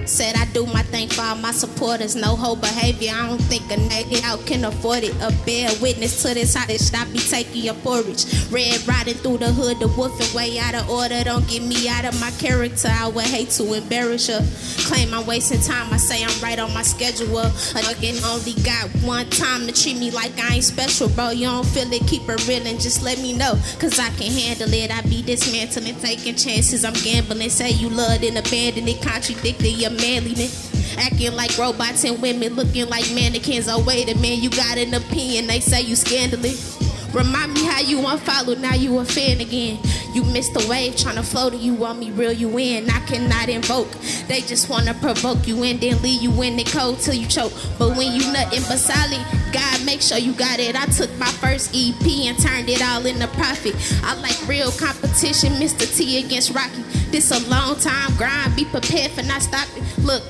said 0.09 0.37
I 0.37 0.45
do 0.53 0.67
my 0.67 0.83
thing 0.83 1.09
for 1.09 1.23
all 1.23 1.37
my 1.37 1.53
supporters. 1.53 2.15
No 2.17 2.37
whole 2.37 2.57
behavior. 2.57 3.13
I 3.15 3.29
don't 3.29 3.43
think 3.43 3.65
a 3.71 3.77
nigga 3.77 4.23
out 4.25 4.45
can 4.47 4.65
afford 4.65 5.03
it. 5.03 5.15
A 5.21 5.33
bear 5.45 5.71
witness 5.81 6.23
to 6.23 6.35
this 6.35 6.55
hottest. 6.55 6.95
I 6.95 7.05
be 7.07 7.19
taking 7.19 7.65
your 7.65 7.75
porridge. 7.75 8.25
Red 8.51 8.87
riding 8.87 9.15
through 9.15 9.39
the 9.39 9.53
hood, 9.53 9.81
the 9.81 9.89
wolfing 9.89 10.35
way 10.37 10.59
out 10.59 10.75
of 10.75 10.89
order. 10.89 11.23
Don't 11.25 11.47
get 11.49 11.63
me 11.63 11.89
out 11.89 12.05
of 12.05 12.19
my 12.21 12.31
character. 12.33 12.89
I 12.91 13.09
would 13.09 13.25
hate 13.25 13.51
to 13.51 13.75
embarrass 13.75 14.29
you. 14.29 14.39
Claim 14.87 15.13
I'm 15.13 15.27
wasting 15.27 15.61
time. 15.61 15.93
I 15.93 15.97
say 15.97 16.23
I'm 16.23 16.41
right 16.43 16.59
on 16.59 16.73
my 16.73 16.83
schedule. 16.83 17.39
A 17.39 17.51
nigga 17.51 18.23
only 18.33 18.55
got 18.63 18.89
one 19.05 19.29
time 19.31 19.67
to 19.67 19.73
treat 19.73 19.99
me 19.99 20.11
like 20.11 20.39
I 20.39 20.57
ain't 20.57 20.65
special, 20.65 21.09
bro. 21.09 21.31
You 21.31 21.47
don't 21.47 21.67
feel 21.67 21.93
it, 21.93 22.07
keep 22.07 22.29
it 22.29 22.49
real 22.49 22.67
and 22.67 22.81
just 22.81 23.03
let 23.03 23.19
me 23.19 23.33
know. 23.33 23.55
Cause 23.79 23.99
I 23.99 24.09
can 24.11 24.31
handle 24.31 24.73
it. 24.73 24.91
I 24.91 25.03
be 25.03 25.23
dismantling, 25.23 25.97
taking 25.97 26.37
chances. 26.37 26.85
I'm 26.85 26.95
gambling. 26.95 27.51
Say 27.51 27.71
you 27.71 27.89
loved 27.89 28.25
and 28.25 28.39
abandoned 28.39 28.89
it, 28.89 29.03
contradicting 29.03 29.79
your 29.79 29.96
manliness. 29.97 30.97
Acting 30.99 31.33
like 31.33 31.57
robots 31.59 32.05
and 32.05 32.21
women 32.23 32.55
looking 32.55 32.89
like 32.89 33.11
mannequins. 33.13 33.69
Oh, 33.69 33.83
wait 33.85 34.09
a 34.11 34.15
minute, 34.15 34.39
you 34.39 34.51
got 34.51 34.79
an 34.79 34.95
opinion. 34.95 35.47
They 35.47 35.61
say 35.61 35.83
you 35.83 35.97
scandalous. 35.97 36.76
Remind 37.17 37.55
me 37.55 37.65
how 37.65 37.81
you 37.81 38.07
unfollowed, 38.07 38.59
now 38.59 38.75
you 38.75 38.99
a 38.99 39.05
fan 39.07 39.41
again. 39.41 39.79
You 40.13 40.23
missed 40.23 40.53
the 40.53 40.67
wave, 40.69 40.97
tryna 40.97 41.25
float 41.25 41.55
it, 41.55 41.61
you 41.61 41.73
want 41.73 41.99
me 41.99 42.11
reel 42.11 42.31
you 42.31 42.59
in. 42.59 42.91
I 42.91 43.01
cannot 43.07 43.49
invoke. 43.49 43.91
They 44.29 44.43
just 44.43 44.69
wanna 44.69 44.93
provoke 44.93 45.49
you 45.49 45.63
and 45.63 45.81
then 45.81 46.03
leave 46.03 46.21
you 46.21 46.31
in 46.43 46.59
the 46.59 46.65
cold 46.65 47.01
till 47.01 47.15
you 47.15 47.27
choke. 47.27 47.55
But 47.79 47.97
when 47.97 48.13
you 48.13 48.31
nothing 48.35 48.61
but 48.69 48.77
solid, 48.77 49.25
God 49.51 49.83
make 49.87 50.03
sure 50.03 50.19
you 50.19 50.35
got 50.35 50.61
it. 50.61 50.77
I 50.77 50.85
took 50.93 51.09
my 51.19 51.33
first 51.41 51.75
EP 51.75 52.07
and 52.29 52.39
turned 52.39 52.69
it 52.69 52.83
all 52.83 53.07
into 53.07 53.29
profit. 53.29 53.75
I 54.05 54.13
like 54.21 54.37
real 54.47 54.71
competition, 54.73 55.55
Mr. 55.55 55.89
T 55.97 56.23
against 56.23 56.55
Rocky. 56.55 56.83
This 57.11 57.31
a 57.31 57.49
long 57.49 57.77
time 57.77 58.15
grind, 58.19 58.55
be 58.55 58.67
prepared 58.67 59.13
for 59.13 59.23
not 59.23 59.41
stopping. 59.41 59.85
Look, 60.05 60.23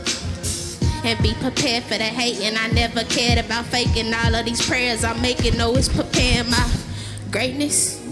and 1.06 1.22
be 1.22 1.34
prepared 1.34 1.84
for 1.84 1.96
the 1.96 2.04
hate. 2.04 2.40
And 2.40 2.58
I 2.58 2.66
never 2.68 3.04
cared 3.04 3.38
about 3.38 3.64
faking 3.66 4.12
all 4.12 4.34
of 4.34 4.44
these 4.44 4.66
prayers 4.66 5.04
I'm 5.04 5.20
making. 5.22 5.56
No, 5.56 5.74
it's 5.76 5.88
preparing 5.88 6.50
my 6.50 6.70
greatness. 7.30 8.02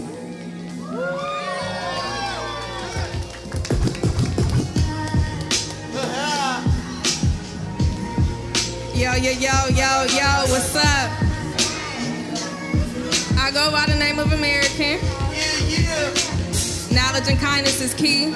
Yo, 8.95 9.11
yo, 9.11 9.31
yo, 9.31 9.51
yo, 9.75 10.05
yo, 10.15 10.29
what's 10.47 10.75
up? 10.77 11.11
I 13.37 13.51
go 13.53 13.71
by 13.71 13.85
the 13.87 13.95
name 13.99 14.19
of 14.19 14.31
American. 14.31 14.99
Yeah, 15.35 15.59
yeah. 15.67 16.13
Knowledge 16.95 17.27
and 17.27 17.37
kindness 17.37 17.81
is 17.81 17.93
key. 17.93 18.33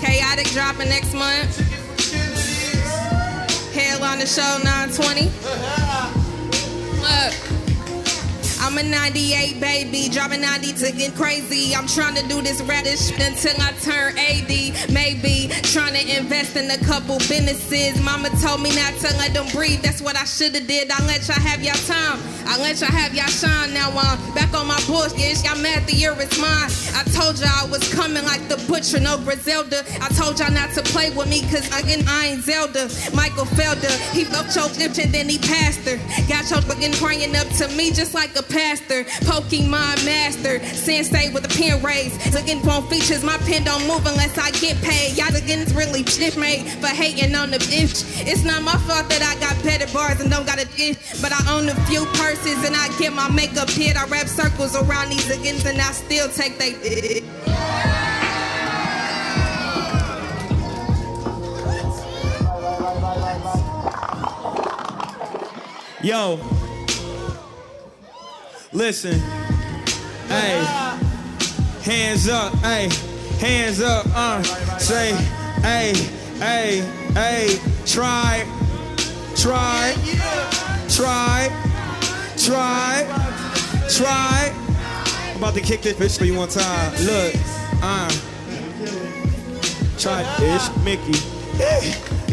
Chaotic 0.00 0.46
dropping 0.52 0.88
next 0.88 1.12
month. 1.14 1.69
Hell 3.72 4.02
on 4.02 4.18
the 4.18 4.26
show 4.26 4.58
920. 4.64 5.30
Look. 7.00 7.49
I'm 8.70 8.78
a 8.78 8.82
98 8.84 9.60
baby, 9.60 10.08
dropping 10.08 10.42
90 10.42 10.74
to 10.74 10.92
get 10.92 11.16
crazy. 11.16 11.74
I'm 11.74 11.88
trying 11.88 12.14
to 12.14 12.22
do 12.28 12.40
this 12.40 12.62
radish 12.62 13.10
until 13.18 13.60
I 13.60 13.72
turn 13.82 14.16
80. 14.16 14.92
Maybe 14.92 15.48
trying 15.74 15.94
to 15.94 16.18
invest 16.18 16.54
in 16.54 16.70
a 16.70 16.78
couple 16.78 17.18
businesses. 17.18 18.00
Mama 18.00 18.30
told 18.40 18.62
me 18.62 18.70
not 18.76 18.94
to 19.02 19.10
let 19.18 19.34
them 19.34 19.48
breathe. 19.50 19.82
That's 19.82 20.00
what 20.00 20.14
I 20.14 20.22
should 20.22 20.54
have 20.54 20.68
did. 20.68 20.88
I 20.88 21.04
let 21.04 21.26
y'all 21.26 21.40
have 21.40 21.64
y'all 21.64 21.74
time. 21.90 22.22
I 22.46 22.58
let 22.62 22.80
y'all 22.80 22.90
have 22.90 23.12
y'all 23.12 23.26
shine. 23.26 23.74
Now 23.74 23.90
I'm 23.90 24.34
back 24.34 24.54
on 24.54 24.68
my 24.68 24.80
bullshit. 24.86 25.42
Y'all 25.42 25.58
mad 25.58 25.86
the 25.88 25.94
year 25.94 26.14
is 26.20 26.30
mine. 26.38 26.70
I 26.94 27.02
told 27.10 27.40
y'all 27.40 27.50
I 27.50 27.66
was 27.66 27.82
coming 27.92 28.24
like 28.24 28.46
the 28.46 28.58
butcher, 28.70 29.00
no 29.00 29.18
Griselda. 29.18 29.82
I 30.00 30.08
told 30.14 30.38
y'all 30.38 30.52
not 30.52 30.70
to 30.74 30.82
play 30.82 31.10
with 31.10 31.28
me, 31.28 31.42
cause 31.50 31.66
again 31.74 32.04
I 32.06 32.38
ain't 32.38 32.42
Zelda. 32.42 32.86
Michael 33.14 33.46
Felder, 33.46 33.90
he 34.14 34.26
left 34.26 34.54
choked 34.54 34.78
and 34.80 34.94
then 34.94 35.28
he 35.28 35.38
passed 35.38 35.82
her. 35.90 35.98
Got 36.28 36.46
choked 36.46 36.70
again 36.70 36.92
praying 36.94 37.34
up 37.34 37.48
to 37.58 37.66
me 37.74 37.90
just 37.90 38.14
like 38.14 38.34
a 38.38 38.42
pastor. 38.60 39.04
Pokemon 39.24 40.04
master, 40.04 40.60
sensei 40.66 41.32
with 41.32 41.44
a 41.46 41.52
pen 41.56 41.82
raised. 41.82 42.34
Again, 42.36 42.60
phone 42.60 42.86
features, 42.88 43.24
my 43.24 43.38
pen 43.48 43.64
don't 43.64 43.86
move 43.86 44.04
unless 44.04 44.36
I 44.36 44.50
get 44.52 44.76
paid. 44.82 45.16
Y'all 45.16 45.34
again 45.34 45.60
is 45.60 45.74
really 45.74 46.04
shit 46.04 46.36
made 46.36 46.68
for 46.82 46.88
hating 46.88 47.34
on 47.34 47.50
the 47.50 47.58
bitch. 47.58 48.04
It's 48.26 48.44
not 48.44 48.62
my 48.62 48.76
fault 48.86 49.08
that 49.08 49.22
I 49.22 49.34
got 49.40 49.56
better 49.64 49.90
bars 49.92 50.20
and 50.20 50.30
don't 50.30 50.46
got 50.46 50.60
a 50.60 50.66
dish, 50.76 50.98
but 51.22 51.32
I 51.32 51.40
own 51.54 51.68
a 51.70 51.74
few 51.86 52.04
purses 52.20 52.62
and 52.66 52.76
I 52.76 52.86
get 52.98 53.14
my 53.14 53.30
makeup 53.30 53.70
hit. 53.70 53.96
I 53.96 54.04
wrap 54.06 54.28
circles 54.28 54.76
around 54.76 55.08
these 55.08 55.30
agains 55.30 55.64
and 55.64 55.80
I 55.80 55.92
still 55.92 56.28
take 56.28 56.58
they. 56.58 57.22
Yo, 66.02 66.40
listen. 68.72 69.18
Hey, 70.28 70.64
hands 71.82 72.28
up. 72.28 72.54
Hey, 72.56 72.88
hands 73.38 73.80
up. 73.80 74.06
Uh, 74.14 74.42
say, 74.78 75.12
hey, 75.62 75.94
hey, 76.38 76.80
hey. 77.14 77.58
Try, 77.86 78.46
try, 79.36 79.94
try, 80.88 81.48
try, 82.38 83.06
try. 83.88 84.52
I'm 85.30 85.36
about 85.36 85.54
to 85.54 85.60
kick 85.60 85.82
this 85.82 85.94
bitch 85.94 86.18
for 86.18 86.24
you 86.24 86.36
one 86.36 86.48
time. 86.48 86.92
Look, 87.04 87.34
uh. 87.82 88.10
Try 89.98 90.22
ish, 90.42 90.76
Mickey. 90.82 91.18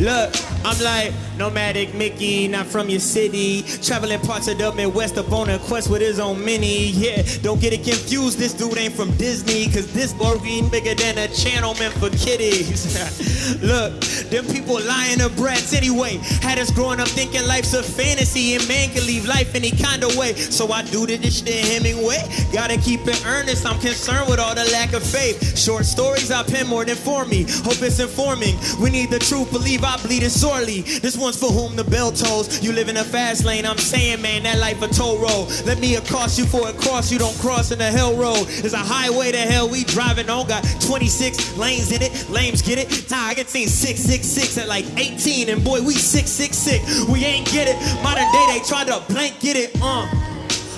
Look, 0.02 0.34
I'm 0.64 0.82
like 0.82 1.12
nomadic 1.38 1.94
Mickey, 1.94 2.48
not 2.48 2.66
from 2.66 2.90
your 2.90 3.00
city. 3.00 3.64
Traveling 3.82 4.20
parts 4.22 4.48
of 4.48 4.58
the 4.58 4.72
Midwest 4.74 5.18
up 5.18 5.32
on 5.32 5.50
a 5.50 5.60
quest 5.60 5.90
with 5.90 6.02
his 6.02 6.20
own 6.20 6.44
mini. 6.44 6.88
Yeah, 6.88 7.24
don't 7.42 7.60
get 7.62 7.74
it 7.74 7.84
confused. 7.84 8.40
This 8.40 8.54
dude 8.54 8.78
ain't 8.78 8.94
from 8.94 9.16
Disney, 9.18 9.66
cause 9.66 9.92
this 9.94 10.16
Lorraine 10.16 10.70
bigger 10.70 10.96
than 10.96 11.18
a 11.18 11.28
channel 11.28 11.74
meant 11.76 11.94
for 11.96 12.10
kiddies. 12.10 13.62
Look, 13.62 14.00
them 14.30 14.46
people 14.48 14.80
lying 14.82 15.20
to 15.20 15.30
brats 15.30 15.74
anyway. 15.74 16.18
Had 16.42 16.60
us 16.60 16.72
growing 16.72 17.00
up 17.00 17.08
thinking 17.08 17.46
life's 17.48 17.74
a 17.74 17.84
fantasy 17.84 18.56
and 18.56 18.68
man 18.68 18.90
can 18.90 19.06
leave 19.06 19.28
life 19.28 19.54
any 19.56 19.72
kind 19.72 20.04
of 20.04 20.16
way. 20.16 20.34
So 20.34 20.72
I 20.72 20.84
do 20.84 21.06
the 21.06 21.18
this 21.18 21.40
shit 21.40 21.66
Hemingway. 21.66 22.24
Gotta 22.52 22.78
keep 22.78 23.02
it 23.08 23.24
earnest. 23.26 23.66
I'm 23.66 23.80
concerned 23.80 24.30
with 24.30 24.40
all 24.40 24.56
the 24.56 24.66
lack 24.72 24.94
of 24.94 25.04
faith. 25.04 25.58
Short 25.58 25.86
stories 25.86 26.32
I 26.32 26.44
pen 26.44 26.68
more 26.68 26.86
than 26.86 26.96
for 26.96 27.26
me. 27.26 27.44
Hope 27.64 27.82
it's 27.82 28.00
informing. 28.00 28.56
We 28.82 28.90
need 28.90 29.10
the 29.10 29.20
truth. 29.20 29.52
Believe 29.52 29.84
I 29.84 29.98
bleed 29.98 30.24
it 30.24 30.32
sorely. 30.32 30.82
This 30.82 31.18
one's 31.28 31.38
for 31.38 31.52
whom 31.52 31.76
the 31.76 31.84
bell 31.84 32.10
tolls. 32.10 32.64
You 32.64 32.72
live 32.72 32.88
in 32.88 32.96
a 32.96 33.04
fast 33.04 33.44
lane. 33.44 33.66
I'm 33.66 33.78
saying, 33.78 34.22
man, 34.22 34.44
that 34.44 34.60
life 34.60 34.82
a 34.82 34.88
toll 34.88 35.18
road. 35.18 35.50
Let 35.66 35.80
me 35.80 35.96
accost 35.96 36.40
you 36.40 36.46
for 36.46 36.70
a 36.70 36.72
cross. 36.72 37.12
You 37.12 37.20
don't 37.20 37.38
cross 37.40 37.72
in 37.72 37.80
the 37.80 37.92
hell 37.92 38.16
road. 38.16 38.46
There's 38.62 38.74
a 38.74 38.78
highway 38.78 39.34
to 39.34 39.38
hell 39.38 39.68
we 39.68 39.84
driving 39.84 40.30
on. 40.30 40.48
Got 40.48 40.64
26 40.80 41.58
lanes 41.58 41.92
in 41.92 42.02
it. 42.02 42.30
Lames 42.30 42.62
get 42.62 42.80
it. 42.80 43.12
Nah, 43.12 43.18
I 43.18 43.34
get 43.34 43.50
seen 43.50 43.68
666 43.68 44.58
at 44.58 44.70
like 44.70 44.86
18. 44.98 45.50
And 45.50 45.62
boy, 45.66 45.82
we 45.82 45.96
666. 45.96 47.10
We 47.12 47.26
ain't 47.26 47.46
get 47.52 47.68
it. 47.68 47.76
Modern 48.02 48.32
day, 48.32 48.46
they 48.48 48.66
try 48.66 48.86
to 48.86 49.04
blank 49.12 49.38
get 49.42 49.58
it. 49.58 49.76
Uh. 49.82 50.08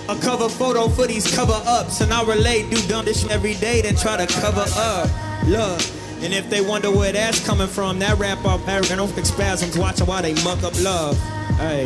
A 0.09 0.15
cover 0.19 0.49
photo 0.49 0.87
for 0.87 1.05
these 1.05 1.29
cover 1.35 1.61
ups. 1.67 2.01
And 2.01 2.11
I 2.11 2.23
relate, 2.23 2.71
do 2.71 2.81
dumb 2.87 3.05
shit 3.05 3.29
every 3.29 3.53
day, 3.53 3.81
then 3.81 3.95
try 3.95 4.17
to 4.17 4.25
cover 4.25 4.65
up. 4.75 5.45
Look. 5.45 5.98
And 6.21 6.33
if 6.33 6.49
they 6.49 6.61
wonder 6.61 6.91
where 6.91 7.13
that's 7.13 7.45
coming 7.45 7.67
from, 7.67 7.99
that 7.99 8.17
rap 8.19 8.43
up 8.45 8.63
paragraphic 8.65 9.25
spasms, 9.25 9.77
watching 9.77 10.05
while 10.05 10.21
they 10.21 10.33
muck 10.43 10.61
up 10.63 10.73
love. 10.81 11.17
Hey. 11.57 11.85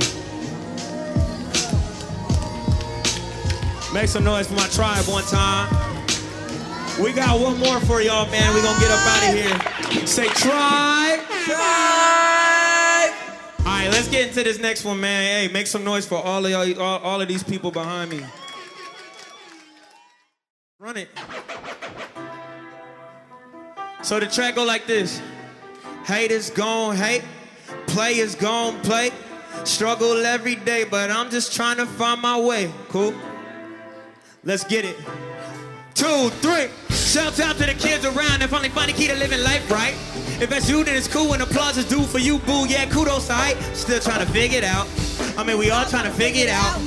Make 3.94 4.08
some 4.08 4.24
noise 4.24 4.48
for 4.48 4.56
my 4.56 4.68
tribe 4.70 5.06
one 5.06 5.24
time. 5.26 5.70
We 7.00 7.14
got 7.14 7.40
one 7.40 7.60
more 7.60 7.80
for 7.82 8.02
y'all, 8.02 8.30
man. 8.32 8.54
we 8.56 8.62
gonna 8.62 8.80
get 8.80 8.90
up 8.92 9.06
out 9.06 9.30
of 9.30 9.36
here. 9.36 10.08
Say 10.08 10.28
tribe. 10.28 11.20
Tribe. 11.46 13.14
All 13.60 13.66
right, 13.66 13.90
let's 13.92 14.08
get 14.08 14.30
into 14.30 14.44
this 14.44 14.60
next 14.60 14.84
one, 14.84 15.00
man. 15.00 15.48
Hey, 15.48 15.54
make 15.54 15.68
some 15.68 15.84
noise 15.84 16.08
for 16.08 16.18
all 16.18 16.44
of 16.44 16.52
y'all, 16.52 16.82
all, 16.82 17.00
all 17.00 17.22
of 17.22 17.28
these 17.28 17.44
people 17.44 17.70
behind 17.70 18.10
me. 18.10 18.24
Run 20.80 20.98
it. 20.98 21.10
So 24.04 24.20
the 24.20 24.28
track 24.28 24.56
go 24.56 24.66
like 24.66 24.86
this. 24.86 25.22
Haters 26.04 26.50
gon' 26.50 26.98
hate, 26.98 27.24
players 27.88 28.36
gon' 28.36 28.80
play. 28.82 29.12
Struggle 29.64 30.26
every 30.26 30.56
day, 30.56 30.84
but 30.84 31.10
I'm 31.10 31.30
just 31.30 31.56
trying 31.56 31.78
to 31.78 31.86
find 31.86 32.22
my 32.22 32.38
way. 32.38 32.70
Cool? 32.90 33.14
Let's 34.44 34.66
get 34.66 34.84
it. 34.84 34.98
Two, 35.94 36.30
three. 36.42 36.68
Shout 36.90 37.40
out 37.40 37.56
to 37.58 37.66
the 37.66 37.76
kids 37.76 38.04
around 38.04 38.42
and 38.42 38.50
finally 38.50 38.70
find 38.70 38.90
the 38.90 38.94
key 38.94 39.08
to 39.08 39.16
living 39.16 39.42
life 39.42 39.72
right. 39.72 39.94
If 40.42 40.50
that's 40.50 40.70
you, 40.70 40.84
then 40.84 40.98
it's 40.98 41.08
cool 41.08 41.30
when 41.30 41.40
applause 41.40 41.78
is 41.78 41.88
due 41.88 42.04
for 42.04 42.20
you, 42.20 42.40
boo. 42.40 42.68
Yeah, 42.68 42.90
kudos, 42.90 43.30
alright. 43.30 43.56
Still 43.74 44.02
trying 44.02 44.26
to 44.26 44.32
figure 44.34 44.58
it 44.58 44.64
out. 44.66 44.90
I 45.38 45.46
mean, 45.46 45.58
we 45.58 45.72
all 45.72 45.86
trying 45.86 46.06
to 46.06 46.12
figure 46.12 46.44
it 46.44 46.50
out. 46.50 46.82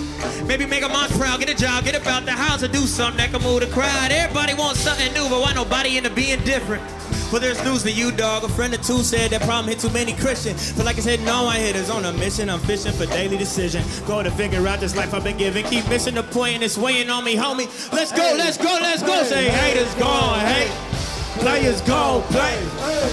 Maybe 0.45 0.67
make 0.67 0.83
a 0.83 0.89
mom's 0.89 1.17
proud, 1.17 1.41
get 1.41 1.49
a 1.49 1.55
job, 1.55 1.85
get 1.85 1.95
about 1.95 2.25
the 2.25 2.33
house, 2.33 2.63
or 2.63 2.69
do 2.69 2.87
something 2.87 3.19
that 3.19 3.31
can 3.31 3.43
move 3.43 3.61
the 3.61 3.69
crowd. 3.69 4.11
Everybody 4.11 4.55
wants 4.55 4.81
something 4.81 5.13
new, 5.15 5.29
but 5.31 5.41
why 5.41 5.53
nobody 5.55 5.97
into 5.97 6.11
being 6.11 6.41
different? 6.45 6.83
Well, 7.33 7.41
there's 7.41 7.63
news 7.65 7.83
to 7.83 7.91
you, 7.91 8.13
dog. 8.13 8.45
A 8.45 8.49
friend 8.49 8.73
or 8.73 8.77
two 8.77 9.03
said 9.03 9.33
that 9.33 9.43
problem 9.43 9.67
hit 9.67 9.81
too 9.81 9.91
many 9.91 10.13
Christians. 10.13 10.71
Feel 10.73 10.85
like 10.85 10.97
I 10.97 11.01
said, 11.01 11.21
no, 11.23 11.47
I 11.47 11.59
hit 11.59 11.75
is 11.75 11.91
on 11.91 12.05
a 12.05 12.13
mission. 12.13 12.49
I'm 12.49 12.61
fishing 12.61 12.93
for 12.93 13.05
daily 13.07 13.37
decision. 13.37 13.83
Go 14.07 14.23
to 14.23 14.31
figure 14.31 14.67
out 14.69 14.79
this 14.79 14.95
life 14.95 15.13
I've 15.13 15.25
been 15.25 15.37
given. 15.37 15.65
Keep 15.65 15.89
missing 15.89 16.15
the 16.15 16.23
point 16.23 16.55
and 16.55 16.63
it's 16.63 16.79
weighing 16.79 17.11
on 17.11 17.25
me, 17.25 17.35
homie. 17.35 17.67
Let's 17.93 18.13
go, 18.13 18.35
let's 18.39 18.57
go, 18.57 18.79
let's 18.81 19.03
go. 19.03 19.25
Say 19.25 19.49
haters 19.49 19.93
gone, 19.97 20.39
hate. 20.39 20.96
Players 21.41 21.81
go 21.83 22.23
play. 22.31 22.57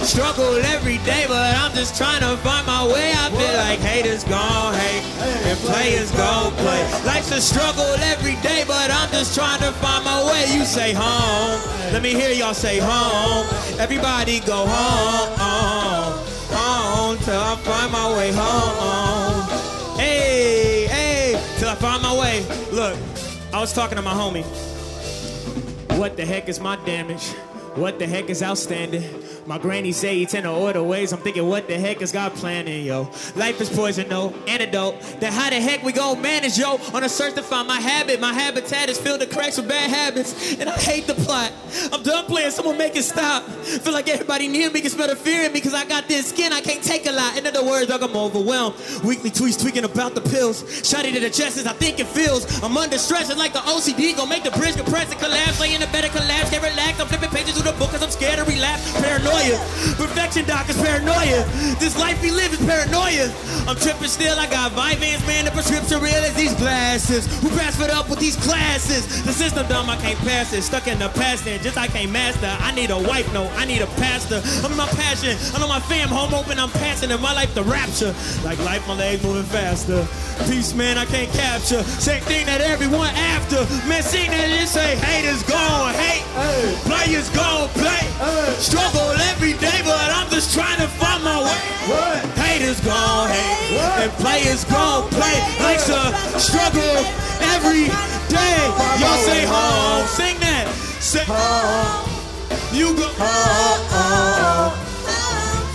Struggle 0.02 0.56
every 0.74 0.98
day, 0.98 1.24
but 1.28 1.56
I'm 1.56 1.72
just 1.72 1.96
trying 1.96 2.20
to 2.20 2.36
find 2.38 2.66
my 2.66 2.86
way. 2.86 3.12
I 3.12 3.30
feel 3.30 3.56
like 3.56 3.78
haters 3.78 4.24
gon' 4.24 4.74
hate 4.74 5.04
and 5.48 5.58
players 5.60 6.10
gon' 6.12 6.52
play. 6.52 6.82
Life's 7.04 7.32
a 7.32 7.40
struggle 7.40 7.94
every 8.12 8.36
day, 8.42 8.64
but 8.66 8.90
I'm 8.90 9.10
just 9.10 9.34
trying 9.34 9.60
to 9.60 9.72
find 9.72 10.04
my 10.04 10.24
way. 10.24 10.56
You 10.56 10.64
say 10.64 10.92
home. 10.92 11.60
Let 11.92 12.02
me 12.02 12.10
hear 12.10 12.30
y'all 12.30 12.54
say 12.54 12.78
home. 12.80 13.46
Everybody 13.78 14.40
go 14.40 14.66
home, 14.66 15.38
home, 15.38 16.18
home 16.50 17.18
till 17.18 17.40
I 17.40 17.56
find 17.56 17.92
my 17.92 18.16
way 18.16 18.32
home. 18.32 19.98
Hey, 19.98 20.86
hey, 20.86 21.42
till 21.58 21.68
I 21.68 21.74
find 21.74 22.02
my 22.02 22.18
way. 22.18 22.44
Look, 22.72 22.98
I 23.52 23.60
was 23.60 23.72
talking 23.72 23.96
to 23.96 24.02
my 24.02 24.12
homie. 24.12 24.44
What 25.98 26.16
the 26.16 26.26
heck 26.26 26.48
is 26.48 26.58
my 26.58 26.76
damage? 26.84 27.32
What 27.74 27.98
the 27.98 28.06
heck 28.06 28.30
is 28.30 28.40
outstanding? 28.40 29.02
My 29.46 29.58
granny 29.58 29.92
say 29.92 30.16
he 30.16 30.24
tend 30.24 30.44
to 30.44 30.50
order 30.50 30.82
ways. 30.82 31.12
I'm 31.12 31.20
thinking, 31.20 31.46
what 31.46 31.68
the 31.68 31.78
heck 31.78 32.00
is 32.00 32.12
God 32.12 32.32
planning, 32.34 32.86
yo? 32.86 33.10
Life 33.36 33.60
is 33.60 33.68
poison, 33.68 34.08
no 34.08 34.32
antidote. 34.48 34.98
Then 35.20 35.32
how 35.32 35.50
the 35.50 35.60
heck 35.60 35.82
we 35.82 35.92
gon' 35.92 36.22
manage, 36.22 36.58
yo? 36.58 36.78
On 36.94 37.04
a 37.04 37.08
search 37.10 37.34
to 37.34 37.42
find 37.42 37.68
my 37.68 37.78
habit. 37.78 38.20
My 38.20 38.32
habitat 38.32 38.88
is 38.88 38.98
filled 38.98 39.20
with 39.20 39.30
cracks 39.30 39.58
with 39.58 39.68
bad 39.68 39.90
habits. 39.90 40.58
And 40.58 40.70
I 40.70 40.72
hate 40.72 41.06
the 41.06 41.14
plot. 41.14 41.52
I'm 41.92 42.02
done 42.02 42.24
playing, 42.24 42.52
someone 42.52 42.78
make 42.78 42.96
it 42.96 43.02
stop. 43.02 43.42
Feel 43.42 43.92
like 43.92 44.08
everybody 44.08 44.48
near 44.48 44.70
me 44.70 44.80
can 44.80 44.90
smell 44.90 45.08
the 45.08 45.16
fear 45.16 45.42
in 45.44 45.52
me 45.52 45.58
because 45.58 45.74
I 45.74 45.84
got 45.84 46.08
this 46.08 46.30
skin, 46.30 46.52
I 46.52 46.62
can't 46.62 46.82
take 46.82 47.06
a 47.06 47.12
lot. 47.12 47.36
In 47.36 47.46
other 47.46 47.62
words, 47.62 47.88
dog, 47.88 48.02
I'm 48.02 48.16
overwhelmed. 48.16 48.76
Weekly 49.04 49.30
tweets 49.30 49.60
tweaking 49.60 49.84
about 49.84 50.14
the 50.14 50.22
pills. 50.22 50.64
Shot 50.88 51.04
it 51.04 51.12
to 51.12 51.20
the 51.20 51.30
chest 51.30 51.58
as 51.58 51.66
I 51.66 51.74
think 51.74 52.00
it 52.00 52.06
feels. 52.06 52.62
I'm 52.62 52.76
under 52.78 52.96
stress, 52.96 53.28
it's 53.28 53.38
like 53.38 53.52
the 53.52 53.58
OCD 53.60 54.16
gon' 54.16 54.30
make 54.30 54.44
the 54.44 54.52
bridge 54.52 54.76
compress 54.76 55.10
and 55.10 55.20
collapse. 55.20 55.60
Lay 55.60 55.74
in 55.74 55.82
a 55.82 55.86
better 55.88 56.08
collapse, 56.08 56.48
can't 56.48 56.62
relax. 56.62 56.98
I'm 56.98 57.08
flipping 57.08 57.28
pages 57.28 57.54
through 57.60 57.70
the 57.70 57.78
book 57.78 57.90
cause 57.90 58.02
I'm 58.02 58.10
scared 58.10 58.38
to 58.38 58.44
relapse. 58.44 58.90
Paranoid 59.02 59.33
paranoia. 59.34 59.58
Perfection 59.96 60.44
doc 60.46 60.68
is 60.68 60.76
paranoia. 60.80 61.44
This 61.78 61.98
life 61.98 62.20
we 62.22 62.30
live 62.30 62.52
is 62.52 62.64
paranoia. 62.64 63.32
I'm 63.66 63.76
tripping 63.76 64.08
still, 64.08 64.38
I 64.38 64.46
got 64.46 64.72
Vyvanse, 64.72 65.26
man, 65.26 65.44
the 65.44 65.50
prescription 65.50 66.00
real 66.00 66.14
as 66.14 66.34
these 66.34 66.54
glasses. 66.54 67.26
Who 67.42 67.48
passed 67.50 67.80
it 67.80 67.90
up 67.90 68.08
with 68.08 68.18
these 68.18 68.36
classes? 68.36 69.24
The 69.24 69.32
system 69.32 69.66
dumb, 69.68 69.90
I 69.90 69.96
can't 69.96 70.18
pass 70.20 70.52
it. 70.52 70.62
Stuck 70.62 70.86
in 70.86 70.98
the 70.98 71.08
past 71.08 71.46
and 71.46 71.62
just 71.62 71.76
I 71.76 71.86
can't 71.86 72.10
master. 72.10 72.46
I 72.60 72.72
need 72.74 72.90
a 72.90 72.98
wife, 72.98 73.32
no, 73.32 73.48
I 73.56 73.64
need 73.64 73.82
a 73.82 73.86
pastor. 73.98 74.42
I'm 74.64 74.72
in 74.72 74.78
my 74.78 74.88
passion, 74.88 75.36
I 75.54 75.60
know 75.60 75.68
my 75.68 75.80
fam, 75.80 76.08
home 76.08 76.34
open, 76.34 76.58
I'm 76.58 76.70
passing 76.70 77.10
in 77.10 77.20
my 77.20 77.32
life 77.32 77.54
the 77.54 77.64
rapture. 77.64 78.14
Like 78.44 78.58
life, 78.60 78.86
my 78.86 78.94
legs 78.94 79.22
moving 79.22 79.44
faster. 79.44 80.06
Peace, 80.46 80.74
man, 80.74 80.98
I 80.98 81.06
can't 81.06 81.30
capture. 81.32 81.82
Same 81.82 82.22
thing 82.22 82.46
that 82.46 82.60
everyone 82.60 83.10
after. 83.14 83.62
Man, 83.88 84.02
sing 84.02 84.30
that 84.30 84.50
and 84.50 84.68
say, 84.68 84.96
haters 84.96 85.42
gone 85.44 85.94
hate. 85.94 86.26
Players 86.84 87.30
gone 87.30 87.68
play. 87.70 88.02
Struggle 88.58 89.14
every 89.30 89.54
day, 89.54 89.80
but 89.84 90.08
I'm 90.12 90.28
just 90.30 90.54
trying 90.54 90.78
to 90.80 90.88
find 90.88 91.22
my 91.24 91.38
way. 91.42 91.60
Haters 92.40 92.80
gon' 92.80 93.28
hate. 93.28 93.78
And 94.02 94.12
players 94.22 94.64
gon' 94.64 95.08
play. 95.10 95.36
Life's 95.60 95.88
a 95.88 96.12
struggle 96.38 96.96
every 97.54 97.88
day. 98.28 98.58
Y'all 99.00 99.20
say 99.28 99.44
home. 99.44 100.06
Sing 100.06 100.36
that. 100.40 100.66
Say 101.00 101.24
home. 101.26 102.08
You 102.72 102.94
go 102.96 103.08
home. 103.18 104.72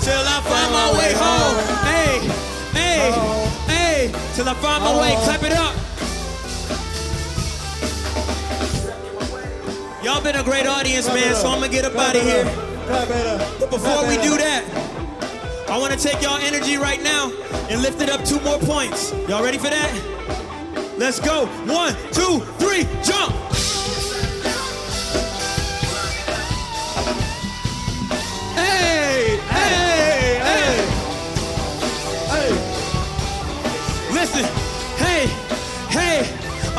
Till 0.01 0.25
I 0.25 0.39
find 0.51 0.69
my 0.73 0.89
way 0.97 1.11
home. 1.13 1.55
Hey, 1.85 2.19
hey, 2.73 3.11
hey. 3.67 4.11
Till 4.35 4.47
I 4.47 4.53
find 4.55 4.83
my 4.83 4.99
way. 4.99 5.15
Clap 5.23 5.43
it 5.43 5.53
up. 5.53 5.75
Y'all 10.03 10.21
been 10.21 10.35
a 10.37 10.43
great 10.43 10.65
audience, 10.65 11.07
man, 11.07 11.35
so 11.35 11.49
I'm 11.49 11.59
gonna 11.59 11.71
get 11.71 11.83
up 11.83 11.95
out 11.95 12.15
of 12.15 12.21
here. 12.23 12.68
But 12.89 13.69
before 13.69 14.07
we 14.07 14.15
do 14.15 14.35
that, 14.37 14.65
I 15.69 15.77
wanna 15.77 15.95
take 15.95 16.23
y'all 16.23 16.41
energy 16.41 16.75
right 16.77 16.99
now 17.03 17.31
and 17.69 17.83
lift 17.83 18.01
it 18.01 18.09
up 18.09 18.25
two 18.25 18.39
more 18.41 18.57
points. 18.57 19.11
Y'all 19.27 19.43
ready 19.43 19.59
for 19.59 19.69
that? 19.69 19.93
Let's 20.97 21.19
go. 21.19 21.45
One, 21.67 21.93
two, 22.11 22.39
three, 22.57 22.87
jump. 23.03 23.48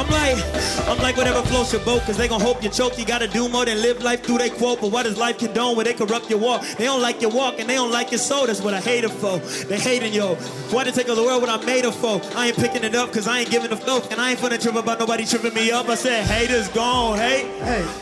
I'm 0.00 0.08
like, 0.08 0.88
I'm 0.88 0.96
like 0.98 1.18
whatever 1.18 1.42
floats 1.42 1.74
your 1.74 1.84
boat, 1.84 2.00
cause 2.04 2.16
they 2.16 2.26
gon' 2.26 2.40
hope 2.40 2.62
you 2.62 2.70
choke. 2.70 2.98
You 2.98 3.04
gotta 3.04 3.28
do 3.28 3.50
more 3.50 3.66
than 3.66 3.82
live 3.82 4.02
life 4.02 4.24
through 4.24 4.38
they 4.38 4.48
quote. 4.48 4.80
But 4.80 4.92
what 4.92 5.02
does 5.02 5.18
life 5.18 5.36
condone 5.36 5.76
where 5.76 5.84
they 5.84 5.92
corrupt 5.92 6.30
your 6.30 6.38
walk? 6.38 6.62
They 6.78 6.84
don't 6.84 7.02
like 7.02 7.20
your 7.20 7.30
walk 7.30 7.60
and 7.60 7.68
they 7.68 7.74
don't 7.74 7.92
like 7.92 8.10
your 8.10 8.18
soul. 8.18 8.46
That's 8.46 8.62
what 8.62 8.72
I 8.72 8.80
hate 8.80 9.04
it 9.04 9.10
for. 9.10 9.38
They 9.66 9.78
hating 9.78 10.14
yo. 10.14 10.36
Why 10.70 10.84
they 10.84 10.90
take 10.90 11.10
over 11.10 11.20
the 11.20 11.26
world 11.26 11.42
what 11.42 11.50
I 11.50 11.62
made 11.66 11.84
it 11.84 11.92
for? 11.92 12.18
I 12.34 12.46
ain't 12.46 12.56
picking 12.56 12.82
it 12.82 12.94
up 12.94 13.12
cause 13.12 13.28
I 13.28 13.40
ain't 13.40 13.50
giving 13.50 13.70
a 13.72 13.76
fuck. 13.76 14.10
And 14.10 14.18
I 14.18 14.30
ain't 14.30 14.40
finna 14.40 14.58
trip 14.60 14.74
about 14.74 14.98
nobody 14.98 15.26
tripping 15.26 15.52
me 15.52 15.70
up. 15.70 15.86
I 15.90 15.96
said 15.96 16.24
haters 16.24 16.68
gon' 16.68 17.18
hate. 17.18 17.46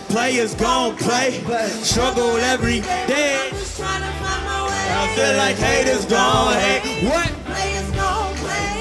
Players 0.09 0.55
gon' 0.55 0.97
play. 0.99 1.43
Struggle 1.83 2.37
every 2.37 2.81
day. 2.81 3.51
I 5.01 5.15
feel 5.17 5.37
like 5.37 5.57
haters 5.57 6.05
gon' 6.07 6.55
hate. 6.55 7.09
What? 7.09 7.48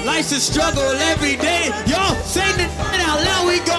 Life's 0.08 0.32
a 0.32 0.40
struggle 0.40 0.90
every 1.12 1.36
day. 1.36 1.68
Y'all 1.86 2.16
sing 2.24 2.42
it 2.56 2.70
out 3.04 3.20
loud. 3.28 3.46
We 3.46 3.58
go. 3.60 3.76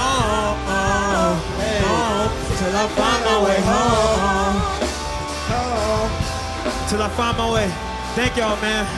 Home, 0.00 0.58
home, 0.64 1.36
home, 1.84 2.30
till 2.56 2.74
I 2.74 2.86
find 2.96 3.20
my 3.28 3.36
way 3.44 3.60
home. 3.60 4.56
Home, 5.52 6.88
till 6.88 7.02
I 7.02 7.10
find 7.10 7.36
my 7.36 7.52
way. 7.52 7.68
Thank 8.16 8.38
y'all, 8.38 8.58
man. 8.62 8.88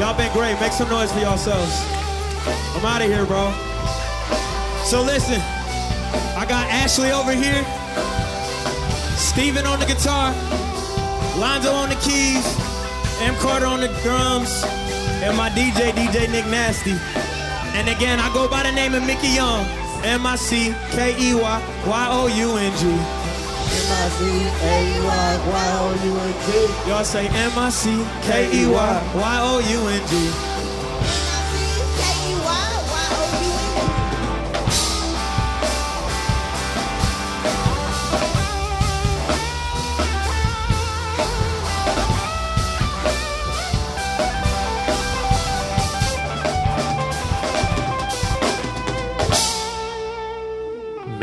Y'all 0.00 0.16
been 0.16 0.32
great. 0.32 0.58
Make 0.58 0.72
some 0.72 0.88
noise 0.88 1.12
for 1.12 1.20
yourselves. 1.20 1.76
I'm 2.74 2.86
out 2.86 3.02
of 3.02 3.08
here, 3.08 3.26
bro. 3.26 3.52
So 4.86 5.02
listen, 5.02 5.42
I 6.40 6.46
got 6.48 6.66
Ashley 6.70 7.12
over 7.12 7.32
here, 7.32 7.62
Steven 9.18 9.66
on 9.66 9.78
the 9.78 9.84
guitar, 9.84 10.32
Lonzo 11.38 11.72
on 11.72 11.88
the 11.88 11.96
keys, 11.96 12.44
M. 13.20 13.34
Carter 13.36 13.66
on 13.66 13.80
the 13.80 13.88
drums, 14.02 14.62
and 15.24 15.36
my 15.36 15.48
DJ, 15.50 15.92
DJ 15.92 16.30
Nick 16.30 16.46
Nasty. 16.46 16.92
And 17.74 17.88
again, 17.88 18.20
I 18.20 18.32
go 18.34 18.48
by 18.48 18.62
the 18.62 18.72
name 18.72 18.94
of 18.94 19.04
Mickey 19.06 19.28
Young. 19.28 19.64
M 20.04 20.26
I 20.26 20.36
C 20.36 20.74
K 20.90 21.14
E 21.18 21.34
Y 21.34 21.62
Y 21.86 22.08
O 22.10 22.26
U 22.26 22.56
N 22.58 22.72
G. 22.76 22.86
Y'all 26.88 27.04
say 27.04 27.28
M 27.28 27.52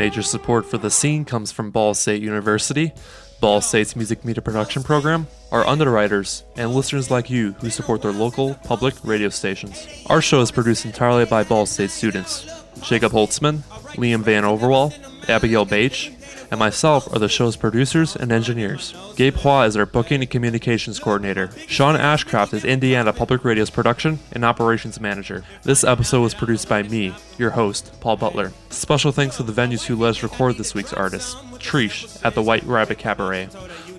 Major 0.00 0.22
support 0.22 0.64
for 0.64 0.78
the 0.78 0.90
scene 0.90 1.26
comes 1.26 1.52
from 1.52 1.70
Ball 1.70 1.92
State 1.92 2.22
University, 2.22 2.94
Ball 3.38 3.60
State's 3.60 3.94
music 3.94 4.24
media 4.24 4.40
production 4.40 4.82
program, 4.82 5.26
our 5.52 5.66
underwriters, 5.66 6.42
and 6.56 6.74
listeners 6.74 7.10
like 7.10 7.28
you 7.28 7.52
who 7.60 7.68
support 7.68 8.00
their 8.00 8.10
local 8.10 8.54
public 8.64 8.94
radio 9.04 9.28
stations. 9.28 9.86
Our 10.06 10.22
show 10.22 10.40
is 10.40 10.50
produced 10.50 10.86
entirely 10.86 11.26
by 11.26 11.44
Ball 11.44 11.66
State 11.66 11.90
students. 11.90 12.46
Jacob 12.80 13.12
Holtzman, 13.12 13.58
Liam 13.98 14.22
Van 14.22 14.42
Overwall, 14.42 14.94
Abigail 15.28 15.66
Bache, 15.66 16.10
and 16.50 16.58
myself 16.58 17.12
are 17.12 17.18
the 17.18 17.28
show's 17.28 17.56
producers 17.56 18.16
and 18.16 18.32
engineers. 18.32 18.94
Gabe 19.16 19.36
Hua 19.36 19.62
is 19.62 19.76
our 19.76 19.86
booking 19.86 20.20
and 20.20 20.30
communications 20.30 20.98
coordinator. 20.98 21.50
Sean 21.66 21.96
Ashcraft 21.96 22.54
is 22.54 22.64
Indiana 22.64 23.12
Public 23.12 23.44
Radio's 23.44 23.70
production 23.70 24.18
and 24.32 24.44
operations 24.44 25.00
manager. 25.00 25.44
This 25.62 25.84
episode 25.84 26.22
was 26.22 26.34
produced 26.34 26.68
by 26.68 26.82
me, 26.82 27.14
your 27.38 27.50
host, 27.50 27.92
Paul 28.00 28.16
Butler. 28.16 28.52
Special 28.70 29.12
thanks 29.12 29.36
to 29.36 29.42
the 29.42 29.52
venues 29.52 29.84
who 29.84 29.96
let 29.96 30.10
us 30.10 30.22
record 30.22 30.56
this 30.56 30.74
week's 30.74 30.92
artists. 30.92 31.34
Trish 31.58 32.24
at 32.24 32.34
the 32.34 32.42
White 32.42 32.64
Rabbit 32.64 32.98
Cabaret. 32.98 33.48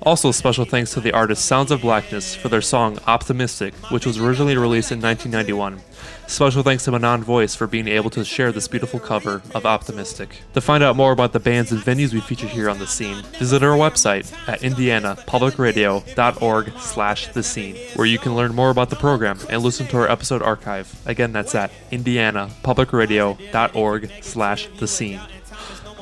Also, 0.04 0.32
special 0.32 0.66
thanks 0.66 0.94
to 0.94 1.00
the 1.00 1.12
artist 1.12 1.46
Sounds 1.46 1.70
of 1.70 1.82
Blackness 1.82 2.34
for 2.34 2.50
their 2.50 2.62
song 2.62 2.98
Optimistic, 3.06 3.76
which 3.92 4.04
was 4.06 4.18
originally 4.18 4.58
released 4.58 4.92
in 4.92 5.00
1991. 5.00 5.80
Special 6.26 6.64
thanks 6.64 6.86
to 6.86 6.92
Manon 6.92 7.24
Voice 7.24 7.54
for 7.56 7.68
being 7.68 7.88
able 7.88 8.10
to 8.10 8.26
share 8.26 8.52
this 8.52 8.68
beautiful 8.68 9.00
cover 9.00 9.44
of 9.54 9.64
Optimistic. 9.66 10.42
To 10.54 10.62
find 10.62 10.84
out 10.84 10.96
more 10.96 11.12
about 11.12 11.34
the 11.34 11.40
bands 11.40 11.72
and 11.72 11.82
venues 11.82 12.14
we 12.14 12.22
feature 12.22 12.48
here 12.48 12.68
on 12.68 12.80
The 12.80 12.88
Scene, 12.88 13.22
visit 13.38 13.62
our 13.62 13.78
website 13.78 14.34
at 14.48 14.62
indianapublicradio.org 14.62 16.72
slash 16.80 17.28
the 17.28 17.44
scene, 17.44 17.76
where 17.96 18.08
you 18.08 18.18
can 18.18 18.36
learn 18.36 18.56
more 18.56 18.72
about 18.72 18.90
the 18.90 18.96
program 18.96 19.38
and 19.50 19.62
listen 19.62 19.86
to 19.88 19.98
our 19.98 20.10
episode 20.10 20.42
archive. 20.42 21.00
Again, 21.06 21.32
that's 21.32 21.54
at 21.54 21.70
indianapublicradio.org 21.92 24.12
slash 24.22 24.68
the 24.80 24.88
scene. 24.88 25.20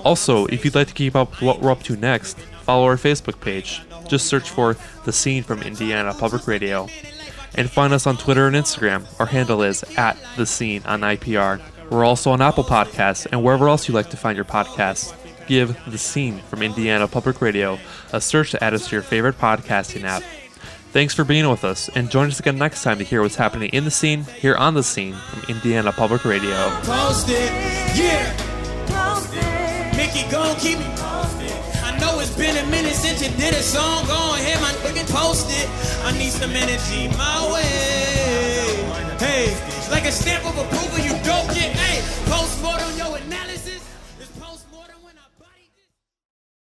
Also, 0.04 0.46
if 0.48 0.64
you'd 0.64 0.76
like 0.76 0.88
to 0.88 0.94
keep 0.94 1.16
up 1.16 1.32
with 1.32 1.42
what 1.42 1.62
we're 1.62 1.72
up 1.72 1.84
to 1.84 1.96
next, 1.96 2.38
follow 2.40 2.86
our 2.86 2.96
Facebook 2.96 3.40
page. 3.42 3.82
Just 4.08 4.28
search 4.28 4.50
for 4.50 4.76
The 5.06 5.14
Scene 5.14 5.44
from 5.44 5.62
Indiana 5.62 6.14
Public 6.14 6.48
Radio. 6.48 6.88
And 7.56 7.70
find 7.70 7.94
us 7.94 8.08
on 8.08 8.18
Twitter 8.18 8.48
and 8.48 8.56
Instagram. 8.56 9.06
Our 9.20 9.26
handle 9.26 9.62
is 9.62 9.84
at 9.98 10.18
The 10.38 10.46
Scene 10.46 10.84
on 10.86 11.02
IPR. 11.02 11.62
We're 11.90 12.06
also 12.06 12.32
on 12.32 12.42
Apple 12.42 12.64
Podcasts 12.64 13.28
and 13.32 13.44
wherever 13.44 13.68
else 13.68 13.88
you 13.88 13.94
like 13.94 14.10
to 14.12 14.18
find 14.18 14.36
your 14.36 14.46
podcasts. 14.46 15.14
Give 15.48 15.78
The 15.88 15.98
Scene 15.98 16.40
from 16.40 16.62
Indiana 16.62 17.08
Public 17.08 17.42
Radio 17.42 17.80
a 18.14 18.22
search 18.22 18.52
to 18.52 18.64
add 18.64 18.74
us 18.74 18.88
to 18.88 18.96
your 18.96 19.02
favorite 19.02 19.38
podcasting 19.40 20.04
app. 20.04 20.24
Thanks 20.92 21.14
for 21.14 21.24
being 21.24 21.48
with 21.48 21.64
us, 21.64 21.88
and 21.90 22.10
join 22.10 22.28
us 22.28 22.40
again 22.40 22.58
next 22.58 22.82
time 22.82 22.98
to 22.98 23.04
hear 23.04 23.22
what's 23.22 23.36
happening 23.36 23.70
in 23.70 23.84
the 23.86 23.92
scene, 23.92 24.24
here 24.24 24.56
on 24.56 24.74
The 24.74 24.82
Scene 24.82 25.14
from 25.14 25.44
Indiana 25.48 25.92
Public 25.92 26.26
Radio. 26.26 26.56
It, 30.02 30.32
gon' 30.32 30.56
keep 30.56 30.80
me 30.80 30.86
posted. 30.96 31.52
I 31.84 31.98
know 32.00 32.20
it's 32.22 32.34
been 32.34 32.56
a 32.56 32.66
minute 32.72 32.96
since 32.96 33.22
you 33.22 33.30
did 33.36 33.54
a 33.54 33.62
song. 33.62 34.08
Go 34.08 34.34
ahead, 34.34 34.62
my 34.62 34.72
nigga, 34.80 35.04
post 35.12 35.48
it. 35.52 35.68
I 36.06 36.18
need 36.18 36.32
some 36.32 36.52
energy 36.52 37.10
my 37.18 37.52
way. 37.52 38.80
Hey, 39.20 39.52
like 39.92 40.06
a 40.06 40.12
stamp 40.12 40.46
of 40.46 40.58
approval, 40.58 41.00
you 41.00 41.12
don't 41.28 41.48
get. 41.54 41.76
Hey, 41.76 42.00
post 42.32 42.64
on 42.64 42.98
your 42.98 43.18
analysis. 43.18 43.59